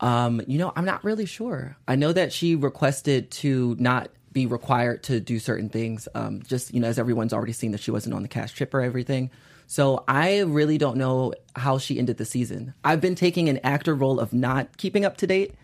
[0.00, 1.76] Um, you know, I'm not really sure.
[1.86, 6.08] I know that she requested to not be required to do certain things.
[6.14, 8.72] Um, just you know, as everyone's already seen that she wasn't on the cast trip
[8.74, 9.30] or everything.
[9.66, 12.72] So I really don't know how she ended the season.
[12.84, 15.54] I've been taking an actor role of not keeping up to date.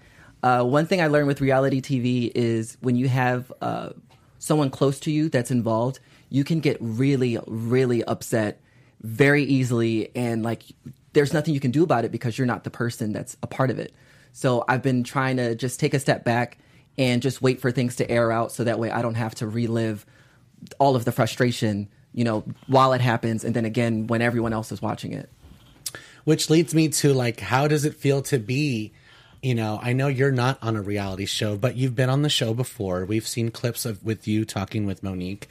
[0.43, 3.91] Uh, one thing I learned with reality TV is when you have uh,
[4.39, 8.61] someone close to you that's involved, you can get really, really upset
[9.01, 10.65] very easily, and like
[11.15, 13.71] there's nothing you can do about it because you're not the person that's a part
[13.71, 13.95] of it.
[14.37, 16.59] So I've been trying to just take a step back
[16.99, 19.47] and just wait for things to air out so that way I don't have to
[19.47, 20.05] relive
[20.81, 24.73] all of the frustration, you know, while it happens and then again when everyone else
[24.73, 25.31] is watching it.
[26.25, 28.93] Which leads me to like, how does it feel to be?
[29.41, 32.29] You know, I know you're not on a reality show, but you've been on the
[32.29, 33.05] show before.
[33.05, 35.49] We've seen clips of with you talking with Monique.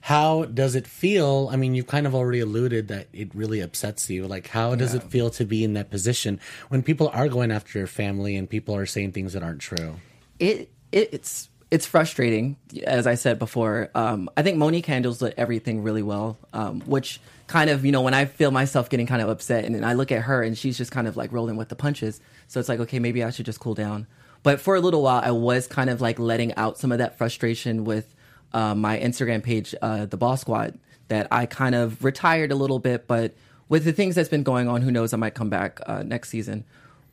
[0.00, 1.48] How does it feel?
[1.52, 4.26] I mean, you've kind of already alluded that it really upsets you.
[4.26, 7.78] Like, how does it feel to be in that position when people are going after
[7.78, 9.96] your family and people are saying things that aren't true?
[10.38, 13.90] it, it it's it's frustrating, as I said before.
[13.94, 18.14] Um, I think Monique handles everything really well, um, which kind of, you know, when
[18.14, 20.78] I feel myself getting kind of upset and then I look at her and she's
[20.78, 22.20] just kind of like rolling with the punches.
[22.46, 24.06] So it's like, okay, maybe I should just cool down.
[24.42, 27.18] But for a little while, I was kind of like letting out some of that
[27.18, 28.14] frustration with
[28.52, 32.78] uh, my Instagram page, uh, The Boss Squad, that I kind of retired a little
[32.78, 33.06] bit.
[33.06, 33.34] But
[33.68, 36.30] with the things that's been going on, who knows, I might come back uh, next
[36.30, 36.64] season.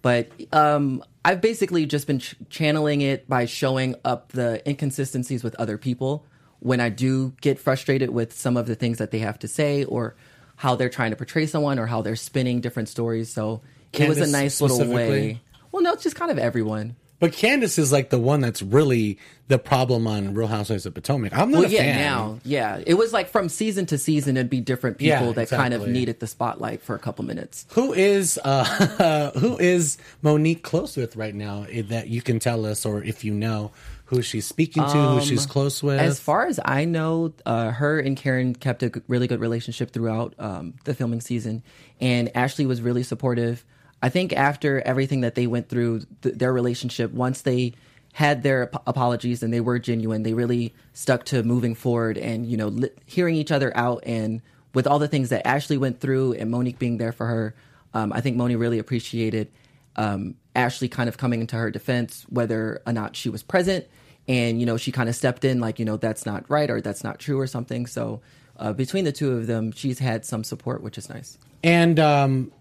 [0.01, 5.55] But um, I've basically just been ch- channeling it by showing up the inconsistencies with
[5.55, 6.25] other people
[6.59, 9.83] when I do get frustrated with some of the things that they have to say
[9.83, 10.15] or
[10.55, 13.31] how they're trying to portray someone or how they're spinning different stories.
[13.33, 13.61] So
[13.93, 15.41] it was a nice little way.
[15.71, 16.95] Well, no, it's just kind of everyone.
[17.19, 21.31] But Candiace is like the one that's really the problem on Real Housewives of Potomac.
[21.33, 21.95] I'm not Well, a yeah, fan.
[21.97, 22.81] now, yeah.
[22.85, 25.87] It was like from season to season, it'd be different Yeah, people that kind of
[25.87, 27.65] needed the spotlight for a couple minutes.
[27.71, 32.65] Who is uh, who is Monique close with right now eh, that you can tell
[32.65, 33.71] us, or if you know
[34.05, 35.99] who she's speaking to, who she's close with?
[35.99, 39.91] Um, As far as I know, uh, her and Karen kept a really good relationship
[39.91, 41.63] throughout um, the filming season,
[42.01, 43.63] and Ashley was really supportive.
[44.05, 47.73] I think after everything that they went through, th- their relationship, once they
[48.13, 52.45] had their ap- apologies and they were genuine, they really stuck to moving forward and
[52.45, 54.03] you know li- hearing each other out.
[54.05, 54.43] And
[54.75, 57.55] with all the things that Ashley went through and Monique being there for her,
[57.95, 59.47] um, I think Moni really appreciated
[59.95, 63.87] um, Ashley kind of coming into her defense, whether or not she was present.
[64.27, 66.79] And, you know, she kind of stepped in like, you know, that's not right or
[66.79, 67.87] that's not true or something.
[67.87, 68.21] So
[68.57, 71.39] uh, between the two of them, she's had some support, which is nice.
[71.63, 72.51] and um,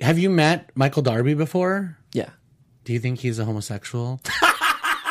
[0.00, 1.96] have you met Michael Darby before?
[2.12, 2.30] Yeah.
[2.84, 4.20] Do you think he's a homosexual?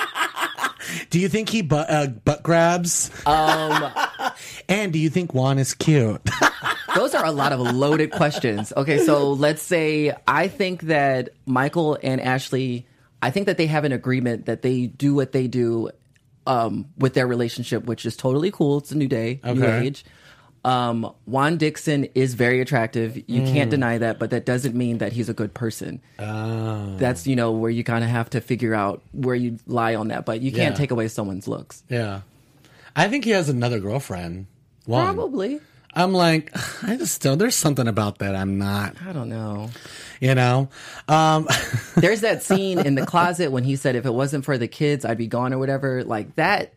[1.09, 3.09] do you think he butt, uh, butt grabs?
[3.25, 3.91] Um,
[4.69, 6.21] and do you think Juan is cute?
[6.95, 8.73] those are a lot of loaded questions.
[8.75, 12.85] Okay, so let's say I think that Michael and Ashley,
[13.21, 15.89] I think that they have an agreement that they do what they do
[16.45, 18.79] um, with their relationship, which is totally cool.
[18.79, 20.05] It's a new day, new age.
[20.65, 23.17] Um, Juan Dixon is very attractive.
[23.27, 26.01] You can't deny that, but that doesn't mean that he's a good person.
[26.17, 30.07] That's you know where you kind of have to figure out where you lie on
[30.09, 30.77] that, but you can't Yeah.
[30.77, 31.83] take away someone's looks.
[31.89, 32.21] yeah.
[32.95, 34.45] I think he has another girlfriend.
[34.85, 35.59] Probably.
[35.95, 36.51] I'm like,
[36.83, 39.69] I just don't, there's something about that I'm not, I don't know.
[40.19, 40.69] you know?
[41.07, 41.47] Um,
[41.95, 45.05] There's that scene in the closet when he said, "If it wasn't for the kids,
[45.05, 46.03] I'd be gone" or whatever.
[46.03, 46.73] Like that.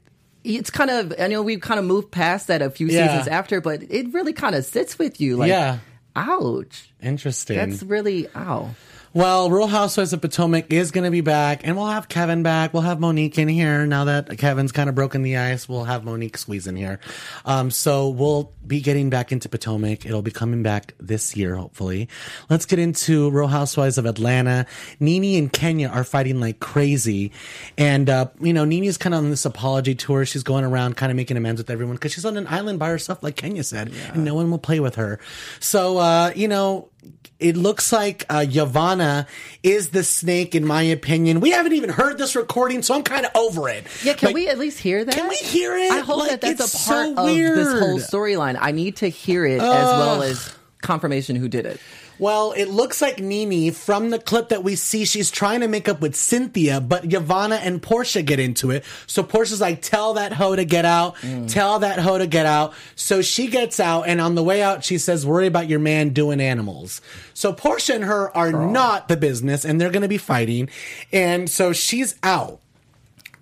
[0.46, 1.12] It's kind of.
[1.18, 3.08] I know we've kind of moved past that a few Yeah.
[3.08, 5.36] seasons after, but it really kind of sits with you.
[5.36, 5.78] Like, Yeah.
[6.14, 6.90] ouch.
[7.02, 7.56] interesting.
[7.56, 8.70] That's really ow.
[9.16, 12.74] Well, Real Housewives of Potomac is going to be back, and we'll have Kevin back.
[12.74, 13.86] We'll have Monique in here.
[13.86, 17.00] Now that Kevin's kind of broken the ice, we'll have Monique squeeze in here.
[17.46, 20.04] Um, so we'll be getting back into Potomac.
[20.04, 22.10] It'll be coming back this year, hopefully.
[22.50, 24.66] Let's get into Real Housewives of Atlanta.
[25.00, 27.32] Nene and Kenya are fighting like crazy.
[27.78, 30.26] And, uh, you know, Nene's kind of on this apology tour.
[30.26, 32.90] She's going around kind of making amends with everyone because she's on an island by
[32.90, 35.18] herself, like Kenya said, and no one will play with her.
[35.58, 36.90] So, uh, you know,
[37.38, 39.26] it looks like uh, Yovanna
[39.62, 41.40] is the snake, in my opinion.
[41.40, 43.84] We haven't even heard this recording, so I'm kind of over it.
[44.02, 45.14] Yeah, can Like, we at least hear that?
[45.14, 45.92] Can we hear it?
[45.92, 48.56] I hope Like, that that's a part so of this whole storyline.
[48.60, 51.80] I need to hear it as well as confirmation who did it.
[52.18, 55.88] Well, it looks like Nene from the clip that we see, she's trying to make
[55.88, 58.84] up with Cynthia, but Yovanna and Portia get into it.
[59.06, 61.52] So Portia's like, tell that hoe to get out, mm.
[61.52, 62.74] tell that hoe to get out.
[62.94, 66.10] So she gets out, and on the way out, she says, worry about your man
[66.10, 67.00] doing animals.
[67.34, 70.70] So Portia and her are not the business, and they're going to be fighting.
[71.12, 72.60] And so she's out.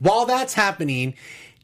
[0.00, 1.14] While that's happening,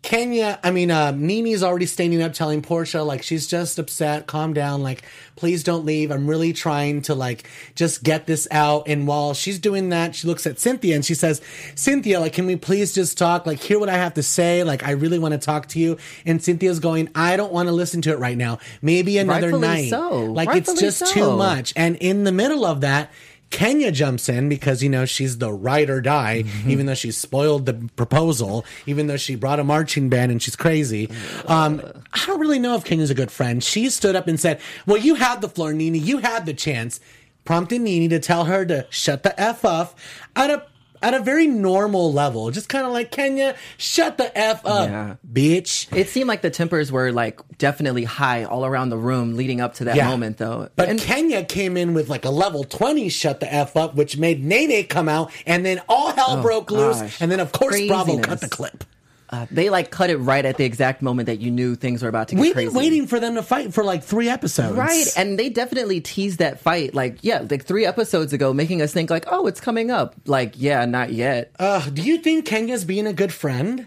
[0.02, 4.54] Kenya, I mean, uh, Nene's already standing up telling Portia, like, she's just upset, calm
[4.54, 5.02] down, like,
[5.36, 6.10] please don't leave.
[6.10, 8.88] I'm really trying to, like, just get this out.
[8.88, 11.42] And while she's doing that, she looks at Cynthia and she says,
[11.74, 13.44] Cynthia, like, can we please just talk?
[13.44, 14.64] Like, hear what I have to say.
[14.64, 15.98] Like, I really want to talk to you.
[16.24, 18.58] And Cynthia's going, I don't want to listen to it right now.
[18.80, 19.90] Maybe another Rightfully night.
[19.90, 20.24] so.
[20.24, 21.12] Like, Rightfully it's just so.
[21.12, 21.74] too much.
[21.76, 23.10] And in the middle of that,
[23.50, 26.70] Kenya jumps in because, you know, she's the ride or die, Mm-hmm.
[26.70, 30.56] even though she spoiled the proposal, even though she brought a marching band and she's
[30.56, 31.10] crazy.
[31.46, 31.82] Um,
[32.12, 33.62] I don't really know if Kenya's a good friend.
[33.62, 35.96] She stood up and said, Well, you had the floor, Nene.
[35.96, 37.00] You had the chance.
[37.44, 39.94] Prompting Nene to tell her to shut the F off
[40.36, 40.62] at a
[41.02, 42.50] at a very normal level.
[42.50, 45.14] Just kind of like, Kenya, shut the F up, Yeah.
[45.30, 45.86] bitch.
[45.96, 49.74] It seemed like the tempers were like definitely high all around the room leading up
[49.74, 50.08] to that Yeah.
[50.08, 50.68] moment, though.
[50.76, 54.16] But And- Kenya came in with like a level 20 shut the F up, which
[54.16, 57.00] made Nene come out, and then all hell oh, broke loose.
[57.00, 57.08] Oh.
[57.20, 58.84] And then, of course, Bravo cut the clip.
[59.30, 62.08] Uh, they like cut it right at the exact moment that you knew things were
[62.08, 62.68] about to get We've crazy.
[62.68, 64.76] been waiting for them to fight for like three episodes.
[64.76, 68.92] Right, and they definitely teased that fight, like yeah, like three episodes ago, making us
[68.92, 70.14] think like, oh, it's coming up.
[70.26, 71.52] Like, yeah, not yet.
[71.58, 73.86] Uh, do you think Kenya's being a good friend?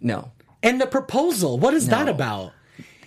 [0.00, 0.30] No.
[0.62, 2.52] And the proposal, what is that about?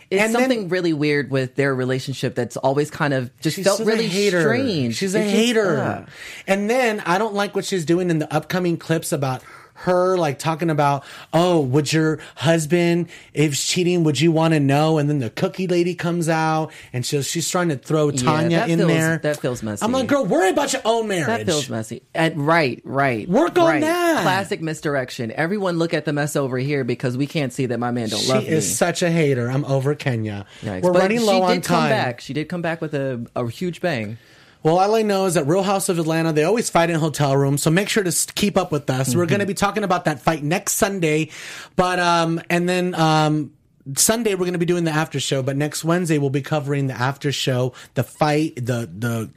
[0.09, 3.81] It's And then- something really weird with their relationship that's always kind of just felt
[3.81, 4.41] really hater.
[4.41, 4.95] strange.
[4.95, 5.77] She's a It just- hater.
[5.81, 6.05] uh,
[6.47, 9.41] And then I don't like what she's doing in the upcoming clips about
[9.81, 11.03] her like talking about,
[11.33, 14.97] oh, would your husband, if he's cheating, would you want to know?
[14.97, 18.69] And then the cookie lady comes out and she's she's trying to throw Tanya that
[18.69, 19.17] in feels- there.
[19.19, 19.83] that feels messy.
[19.85, 21.27] I'm like, girl, worry about your own marriage.
[21.27, 22.01] That feels messy.
[22.13, 23.27] And right, right.
[23.29, 23.81] Work on right.
[23.81, 24.23] that.
[24.23, 25.31] Classic misdirection.
[25.31, 28.19] Everyone look at the mess over here because we can't see that my man don't
[28.21, 29.49] She love is such a hater.
[29.49, 30.45] I'm over Kenya.
[30.61, 30.81] Yikes.
[30.81, 31.77] We're But running low she on did time.
[31.81, 32.19] come back.
[32.21, 34.17] She did come back with a, a huge bang.
[34.63, 37.35] Well, all I know is that Real House of Atlanta, they always fight in hotel
[37.37, 39.15] rooms, so make sure to keep up with us.
[39.15, 39.29] We're Mm-hmm.
[39.29, 41.29] going to be talking about that fight next Sunday,
[41.75, 43.53] but um, and then um.
[43.95, 46.87] Sunday we're going to be doing the after show, but next Wednesday we'll be covering
[46.87, 49.29] the after show, the fight, the the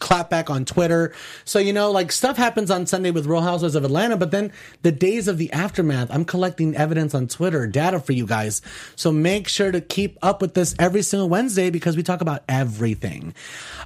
[0.00, 1.12] clapback on Twitter.
[1.44, 4.52] So you know, like stuff happens on Sunday with Real Housewives of Atlanta, but then
[4.82, 8.60] the days of the aftermath, I'm collecting evidence on Twitter, data for you guys.
[8.94, 12.42] So make sure to keep up with this every single Wednesday because we talk about
[12.48, 13.34] everything.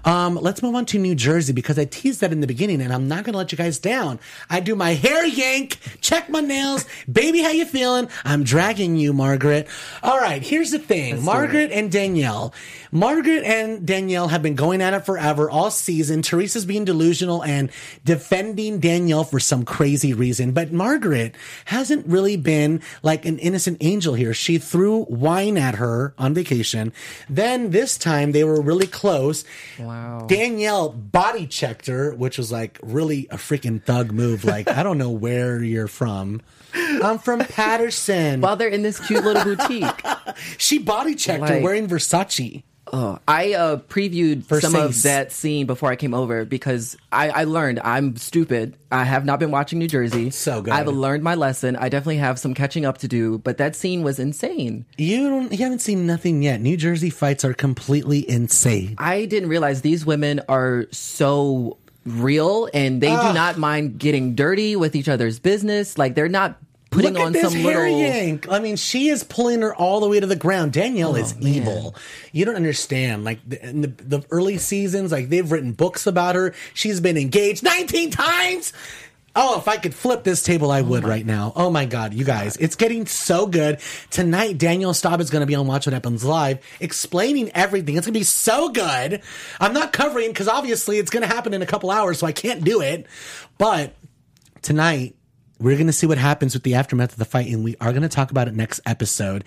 [0.04, 2.92] Um, let's move on to New Jersey because I teased that in the beginning, and
[2.92, 4.18] I'm not going to let you guys down.
[4.48, 8.08] I do my hair yank, check my nails, baby, how you feeling?
[8.24, 9.68] I'm dragging you, Margaret.
[10.02, 12.52] All right, here's the thing, Margaret and Danielle.
[12.92, 15.99] Margaret and Danielle have been going at it forever, all season.
[16.22, 17.70] Teresa's being delusional and
[18.04, 21.34] defending Danielle for some crazy reason, but Margaret
[21.66, 24.32] hasn't really been like an innocent angel here.
[24.32, 26.92] She threw wine at her on vacation.
[27.28, 29.44] Then this time they were really close.
[29.78, 30.26] Wow.
[30.28, 34.44] Danielle body checked her, which was like really a freaking thug move.
[34.44, 36.40] Like, I don't know where you're from.
[36.74, 38.40] I'm from Paterson.
[38.40, 40.06] While they're in this cute little boutique.
[40.58, 42.62] she body checked her wearing Versace.
[42.92, 47.30] Oh, I uh, previewed For some of that scene before I came over because I,
[47.30, 48.76] I learned I'm stupid.
[48.90, 50.30] I have not been watching New Jersey.
[50.30, 50.72] So good.
[50.72, 51.76] I've learned my lesson.
[51.76, 54.86] I definitely have some catching up to do, but that scene was insane.
[54.98, 55.52] You don't.
[55.52, 56.60] You haven't seen nothing yet.
[56.60, 58.96] New Jersey fights are completely insane.
[58.98, 64.74] I didn't realize these women are so real and they do not mind getting dirty
[64.74, 65.98] with each other's business.
[65.98, 66.58] Like they're not
[66.90, 68.00] putting Look on some hair little.
[68.00, 68.48] yank.
[68.50, 70.72] I mean, she is pulling her all the way to the ground.
[70.72, 71.54] Danielle oh, is Oh, man.
[71.54, 71.94] evil.
[72.32, 73.24] You don't understand.
[73.24, 76.54] Like the, in the, the early seasons, like they've written books about her.
[76.74, 78.72] She's been engaged 19 times.
[79.36, 81.52] Oh, if I could flip this table, I oh, would right now.
[81.54, 83.78] Oh my God, you guys, it's getting so good.
[84.10, 87.96] Tonight, Danielle Staub is going to be on Watch What Happens Live explaining everything.
[87.96, 89.22] It's going to be so good.
[89.60, 92.32] I'm not covering because obviously it's going to happen in a couple hours, so I
[92.32, 93.06] can't do it.
[93.56, 93.94] But
[94.62, 95.14] tonight
[95.60, 97.90] we're going to see what happens with the aftermath of the fight and we are
[97.92, 99.44] going to talk about it next episode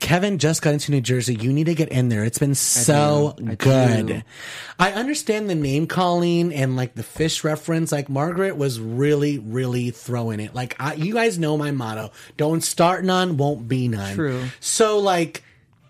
[0.00, 3.34] kevin just got into new jersey you need to get in there it's been so
[3.36, 3.50] do.
[3.50, 4.22] I good do.
[4.78, 9.90] I understand the name calling and like the fish reference like margaret was really really
[9.90, 14.14] throwing it like I, you guys know my motto don't start none won't be none
[14.14, 14.44] True.
[14.60, 15.42] so like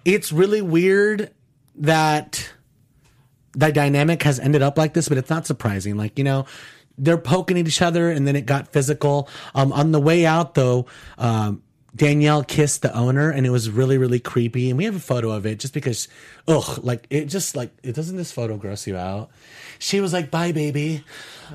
[0.04, 1.30] it's really weird
[1.76, 2.52] that
[3.56, 5.96] the dynamic has ended up like this, but it's not surprising.
[5.96, 6.46] Like, you know,
[6.98, 9.28] they're poking at each other and then it got physical.
[9.54, 10.86] Um, on the way out though,
[11.18, 11.62] um,
[11.96, 14.68] Danielle kissed the owner and it was really, really creepy.
[14.68, 16.08] And we have a photo of it just because,
[16.48, 19.30] ugh, like it just like, it doesn't this photo gross you out?
[19.78, 21.04] She was like, bye baby.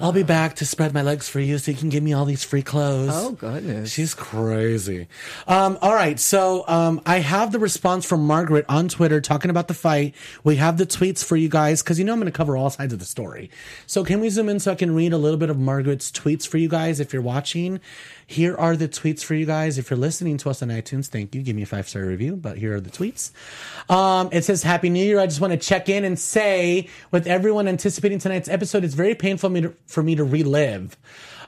[0.01, 2.25] I'll be back to spread my legs for you so you can give me all
[2.25, 3.11] these free clothes.
[3.13, 3.91] Oh, goodness.
[3.91, 5.07] She's crazy.
[5.47, 6.19] Um, all right.
[6.19, 10.15] So, um, I have the response from Margaret on Twitter talking about the fight.
[10.43, 12.69] We have the tweets for you guys because you know I'm going to cover all
[12.69, 13.49] sides of the story.
[13.87, 16.47] So can we zoom in so I can read a little bit of Margaret's tweets
[16.47, 17.79] for you guys if you're watching?
[18.29, 19.79] Here are the tweets for you guys.
[19.79, 21.41] If you're listening to us on iTunes, thank you.
[21.41, 23.31] Give me a five star review, but here are the tweets.
[23.89, 25.19] Um, it says, Happy New Year.
[25.19, 29.15] I just want to check in and say, with everyone anticipating tonight's episode, it's very
[29.15, 30.95] painful me to, for me to relive.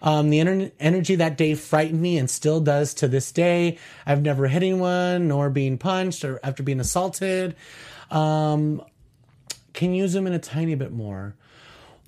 [0.02, 3.78] Um, the ener- energy that day frightened me and still does to this day.
[4.06, 7.56] I've never hit anyone, nor being punched or after being assaulted.
[8.10, 8.82] Um,
[9.74, 11.36] can you zoom in a tiny bit more?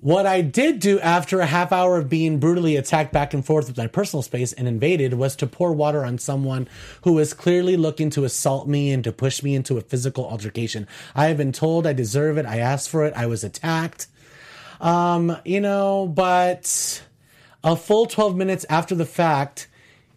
[0.00, 3.68] What I did do after a half hour of being brutally attacked back and forth
[3.68, 6.68] with my personal space and invaded was to pour water on someone
[7.04, 10.86] who was clearly looking to assault me and to push me into a physical altercation.
[11.14, 12.44] I have been told I deserve it.
[12.44, 13.14] I asked for it.
[13.16, 14.08] I was attacked.
[14.80, 17.02] Um, you know, but
[17.62, 19.68] a full 12 minutes after the fact,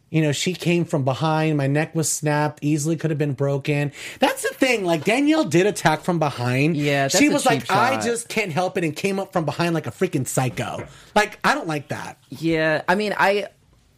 [0.10, 1.58] you know, she came from behind.
[1.58, 3.92] My neck was snapped, easily could have been broken.
[4.20, 4.86] That's the thing.
[4.86, 6.78] Like, Danielle did attack from behind.
[6.78, 9.88] Yeah, she was like, I just can't help it and came up from behind like
[9.88, 10.88] a freaking psycho.
[11.16, 12.18] Like, I don't like that.
[12.30, 13.48] Yeah, I mean, I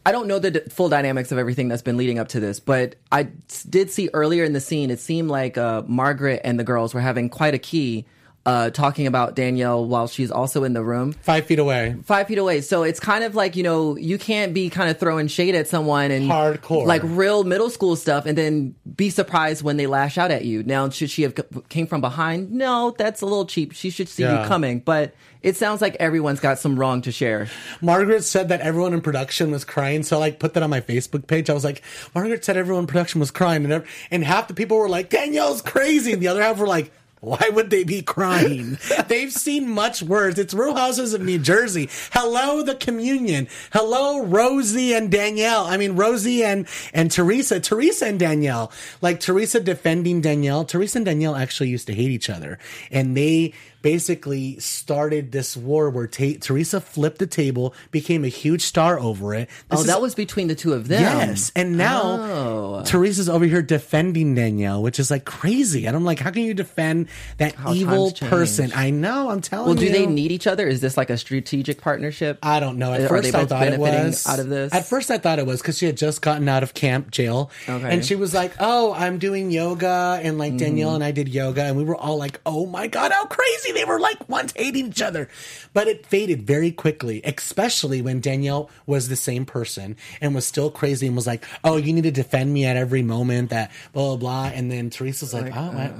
[0.04, 2.58] I don't know the d- full dynamics of everything that's been leading up to this,
[2.58, 3.24] but I
[3.68, 4.90] did see earlier in the scene.
[4.90, 8.06] It seemed like uh, Margaret and the girls were having quite a key
[8.46, 11.94] uh, talking about Danielle while she's also in the room Five feet away.
[12.04, 12.62] five feet away.
[12.62, 15.68] So it's kind of like, you know, you can't be kind of throwing shade at
[15.68, 16.86] someone and Hardcore.
[16.86, 20.62] like real middle school stuff and then be surprised when they lash out at you.
[20.62, 21.34] Now, should she have
[21.68, 22.50] came from behind?
[22.50, 23.72] No, that's a little cheap.
[23.72, 24.42] She should see Yeah.
[24.42, 24.80] you coming.
[24.80, 27.46] But it sounds like everyone's got some wrong to share.
[27.82, 30.80] Margaret said that everyone in production was crying, so I like put that on my
[30.80, 31.48] Facebook page.
[31.50, 31.82] I was like,
[32.14, 35.08] Margaret said everyone in production was crying, and, ev- and half the people were like,
[35.10, 38.78] Danielle's crazy, and the other half were like, why would they be crying?
[39.08, 40.38] They've seen much worse.
[40.38, 41.90] It's Real Houses of New Jersey.
[42.12, 43.46] Hello, the communion.
[43.72, 45.66] Hello, Rosie and Danielle.
[45.66, 47.60] I mean, Rosie and, and Teresa.
[47.60, 48.72] Teresa and Danielle.
[49.02, 50.64] Like, Teresa defending Danielle.
[50.64, 52.58] Teresa and Danielle actually used to hate each other.
[52.90, 53.52] And they
[53.82, 59.34] basically started this war where Ta- Teresa flipped the table, became a huge star over
[59.34, 59.48] it.
[59.68, 61.00] This oh, is- that was between the two of them.
[61.02, 62.82] Yes, and now Oh.
[62.84, 65.86] Teresa's over here defending Danielle, which is like crazy.
[65.86, 67.08] And I'm like, how can you defend
[67.38, 68.72] that How evil person?
[68.74, 69.30] I know.
[69.30, 69.90] I'm telling Well, you.
[69.90, 70.66] Well, do they need each other?
[70.66, 72.38] Is this like a strategic partnership?
[72.42, 72.92] I don't know.
[72.92, 74.72] At Are first, I thought it was out of this?
[74.74, 77.50] At first, I thought it was because she had just gotten out of camp jail,
[77.68, 77.88] Okay.
[77.90, 80.38] and she was like, "Oh, I'm doing yoga," and Mm-hmm.
[80.38, 83.26] like Danielle and I did yoga, and we were all like, "Oh my god, how
[83.26, 85.28] crazy!" They were like once hating each other,
[85.72, 90.70] but it faded very quickly, especially when Danielle was the same person and was still
[90.70, 94.08] crazy and was like, "Oh, you need to defend me at every moment," that blah
[94.08, 95.92] blah blah, and then Teresa's like, Like, "Oh, I-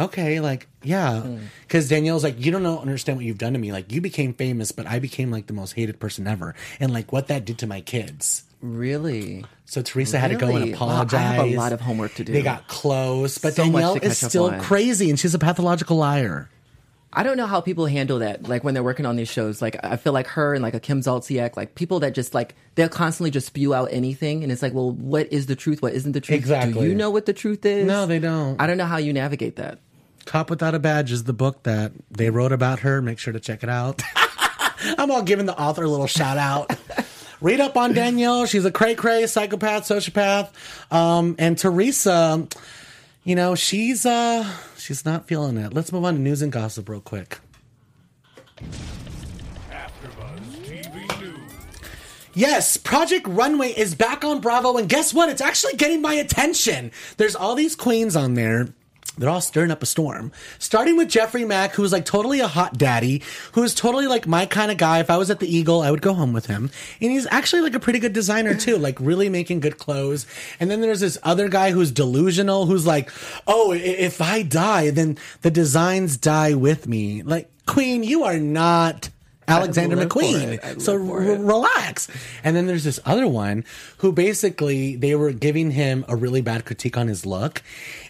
[0.00, 0.04] uh.
[0.06, 1.22] okay, like yeah,
[1.66, 3.72] because Danielle's like, you don't know, understand what you've done to me.
[3.72, 7.12] Like you became famous, but I became like the most hated person ever, and like
[7.12, 8.44] what that did to my kids.
[8.60, 9.44] Really?
[9.64, 11.12] So Teresa had to go and apologize.
[11.14, 12.32] Wow, I have a lot of homework to do.
[12.32, 14.60] They got close, but So Danielle is still on.
[14.60, 16.48] crazy, and she's a pathological liar.
[17.14, 18.48] I don't know how people handle that.
[18.48, 20.80] Like when they're working on these shows, like I feel like her and like a
[20.80, 24.62] Kim Zolciak, like people that just like they'll constantly just spew out anything, and it's
[24.62, 25.82] like, well, what is the truth?
[25.82, 26.38] What isn't the truth?
[26.38, 26.72] Exactly.
[26.82, 27.86] Do you know what the truth is?
[27.86, 28.60] No, they don't.
[28.60, 29.78] I don't know how you navigate that.
[30.24, 33.02] Cop Without a Badge is the book that they wrote about her.
[33.02, 34.00] Make sure to check it out.
[34.98, 36.72] I'm all giving the author a little shout out.
[37.40, 38.46] Read up on Danielle.
[38.46, 40.50] She's a cray cray psychopath, sociopath.
[40.92, 42.46] Um, and Teresa,
[43.24, 45.72] you know, she's uh she's not feeling it.
[45.72, 47.38] Let's move on to news and gossip real quick.
[52.34, 55.28] Yes, Project Runway is back on Bravo, and guess what?
[55.28, 56.90] It's actually getting my attention.
[57.18, 58.68] There's all these queens on there.
[59.18, 60.32] They're all stirring up a storm.
[60.58, 63.22] Starting with Geoffrey Mac, who's like totally a hot daddy,
[63.52, 65.00] who is totally like my kind of guy.
[65.00, 66.70] If I was at the Eagle, I would go home with him.
[67.00, 70.24] And he's actually like a pretty good designer too, like really making good clothes.
[70.58, 73.10] And then there's this other guy who's delusional, who's like,
[73.46, 77.22] oh, if I die, then the designs die with me.
[77.22, 79.10] Like, Queen, you are not
[79.48, 80.80] Alexander McQueen.
[80.80, 82.08] So relax.
[82.44, 83.64] And then there's this other one
[83.98, 87.62] who basically they were giving him a really bad critique on his look,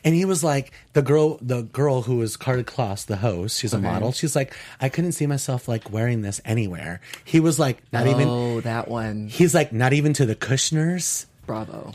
[0.04, 3.72] and he was like, the girl, the girl who was Karlie Kloss, the host, she's
[3.72, 4.12] a model.
[4.12, 7.00] She's like, I couldn't see myself like wearing this anywhere.
[7.24, 8.28] He was like, not even.
[8.28, 9.28] oh, that one.
[9.28, 11.26] He's like, not even to the Kushners.
[11.46, 11.94] Bravo.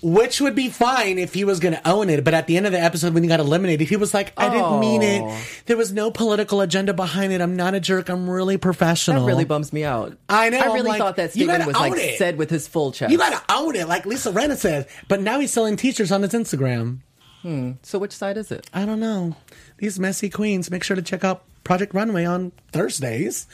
[0.00, 2.66] Which would be fine if he was going to own it, but at the end
[2.66, 5.22] of the episode, when he got eliminated, he was like, "I didn't mean it.
[5.24, 5.44] Oh.
[5.66, 7.40] There was no political agenda behind it.
[7.40, 8.08] I'm not a jerk.
[8.08, 10.16] I'm really professional." That really bums me out.
[10.28, 12.16] I know, I really like, thought that statement was like it.
[12.16, 13.10] said with his full chest.
[13.10, 14.86] You gotta own it, like Lisa Rinna says.
[15.08, 16.98] But now he's selling t-shirts on his Instagram.
[17.42, 17.72] Hmm.
[17.82, 18.68] so which side is it?
[18.74, 19.36] I don't know.
[19.78, 20.70] These messy queens.
[20.70, 23.46] Make sure to check out Project Runway on Thursdays.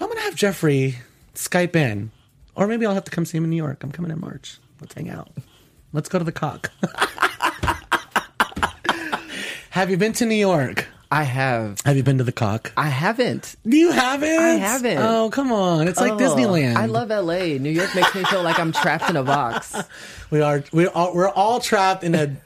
[0.00, 0.98] I'm gonna have Geoffrey
[1.36, 2.10] Skype in,
[2.56, 3.84] or maybe I'll have to come see him in New York.
[3.84, 4.58] I'm coming in March.
[4.80, 5.30] Let's hang out.
[5.92, 6.70] Let's go to the cock.
[9.70, 10.86] have you been to New York?
[11.10, 11.80] I have.
[11.84, 12.72] Have you been to the cock?
[12.76, 13.54] I haven't.
[13.64, 14.28] You haven't?
[14.38, 14.98] I haven't.
[14.98, 15.86] Oh, come on.
[15.86, 16.74] It's like Oh, Disneyland.
[16.76, 17.58] I love LA.
[17.58, 19.74] New York makes me feel like I'm trapped in a box.
[20.28, 22.36] We are we're all, we're all trapped in a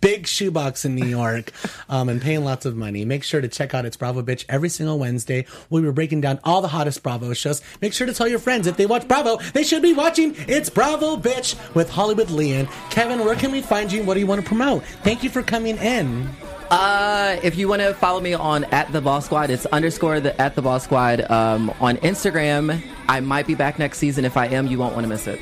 [0.00, 1.52] big shoebox in New York,
[1.88, 3.04] um, and paying lots of money.
[3.04, 5.46] Make sure to check out It's Bravo Bitch every single Wednesday.
[5.68, 7.62] We'll be breaking down all the hottest Bravo shows.
[7.80, 10.70] Make sure to tell your friends if they watch Bravo, they should be watching It's
[10.70, 12.68] Bravo Bitch with Hollywood Leon.
[12.90, 14.02] Kevin, where can we find you?
[14.02, 14.84] What do you want to promote?
[15.02, 16.28] Thank you for coming in.
[16.70, 20.40] Uh, if you want to follow me on at the ball Squad, it's underscore the
[20.40, 22.80] at the ball Squad um, on Instagram.
[23.08, 24.24] I might be back next season.
[24.24, 25.40] If I am, you won't want to miss it.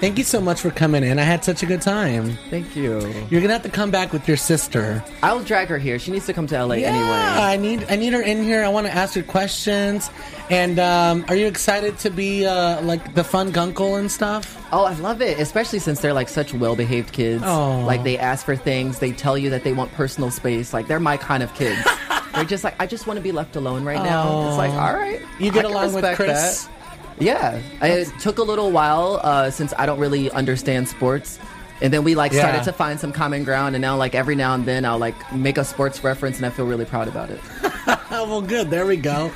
[0.00, 1.18] Thank you so much for coming in.
[1.18, 2.38] I had such a good time.
[2.50, 3.00] Thank you.
[3.30, 5.02] You're gonna have to come back with your sister.
[5.24, 5.98] I'll drag her here.
[5.98, 7.08] She needs to come to LA Yeah, anyway.
[7.10, 8.62] I need I need her in here.
[8.62, 10.08] I want to ask her questions.
[10.50, 14.56] And um, are you excited to be uh, like the fun gunkle and stuff?
[14.72, 17.42] Oh, I love it, especially since they're like such well-behaved kids.
[17.44, 17.80] Oh.
[17.84, 20.72] Like they ask for things, they tell you that they want personal space.
[20.72, 21.78] Like they're my kind of kids.
[22.34, 24.48] they're just like, I just want to be left alone right now.
[24.48, 26.64] It's like, all right, You get I along with Chris?
[26.64, 26.72] that.
[27.20, 31.38] Yeah, it took a little while uh, since I don't really understand sports
[31.80, 34.54] And then we like started to find some common ground, and now like every now
[34.54, 37.40] and then I'll like make a sports reference, and I feel really proud about it.
[38.10, 38.68] Well, good.
[38.70, 39.30] There we go.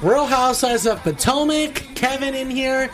[0.00, 1.74] Real Housewives of Potomac.
[1.94, 2.88] Kevin in here.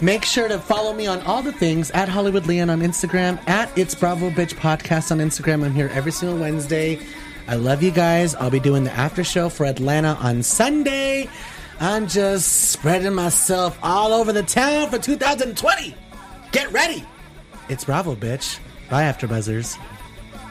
[0.00, 3.70] Make sure to follow me on all the things at Hollywood Leon on Instagram, at
[3.78, 5.64] It's Bravo Bitch Podcast on Instagram.
[5.64, 6.98] I'm here every single Wednesday.
[7.46, 8.34] I love you guys.
[8.34, 11.28] I'll be doing the after show for Atlanta on Sunday.
[11.82, 15.96] I'm just spreading myself all over the town for 2020.
[16.52, 17.04] Get ready.
[17.68, 18.60] It's Bravo, bitch.
[18.88, 19.76] Bye, After Buzzers.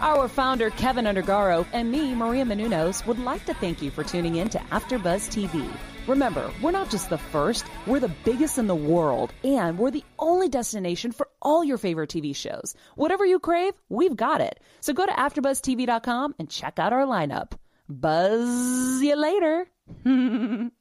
[0.01, 4.35] Our founder, Kevin Undergaro, and me, Maria Menounos, would like to thank you for tuning
[4.35, 5.65] in to AfterBuzz TV.
[6.05, 10.03] Remember, we're not just the first, we're the biggest in the world, and we're the
[10.19, 12.75] only destination for all your favorite TV shows.
[12.95, 14.59] Whatever you crave, we've got it.
[14.81, 17.53] So go to AfterBuzzTV.com and check out our lineup.
[17.87, 19.67] Buzz you later.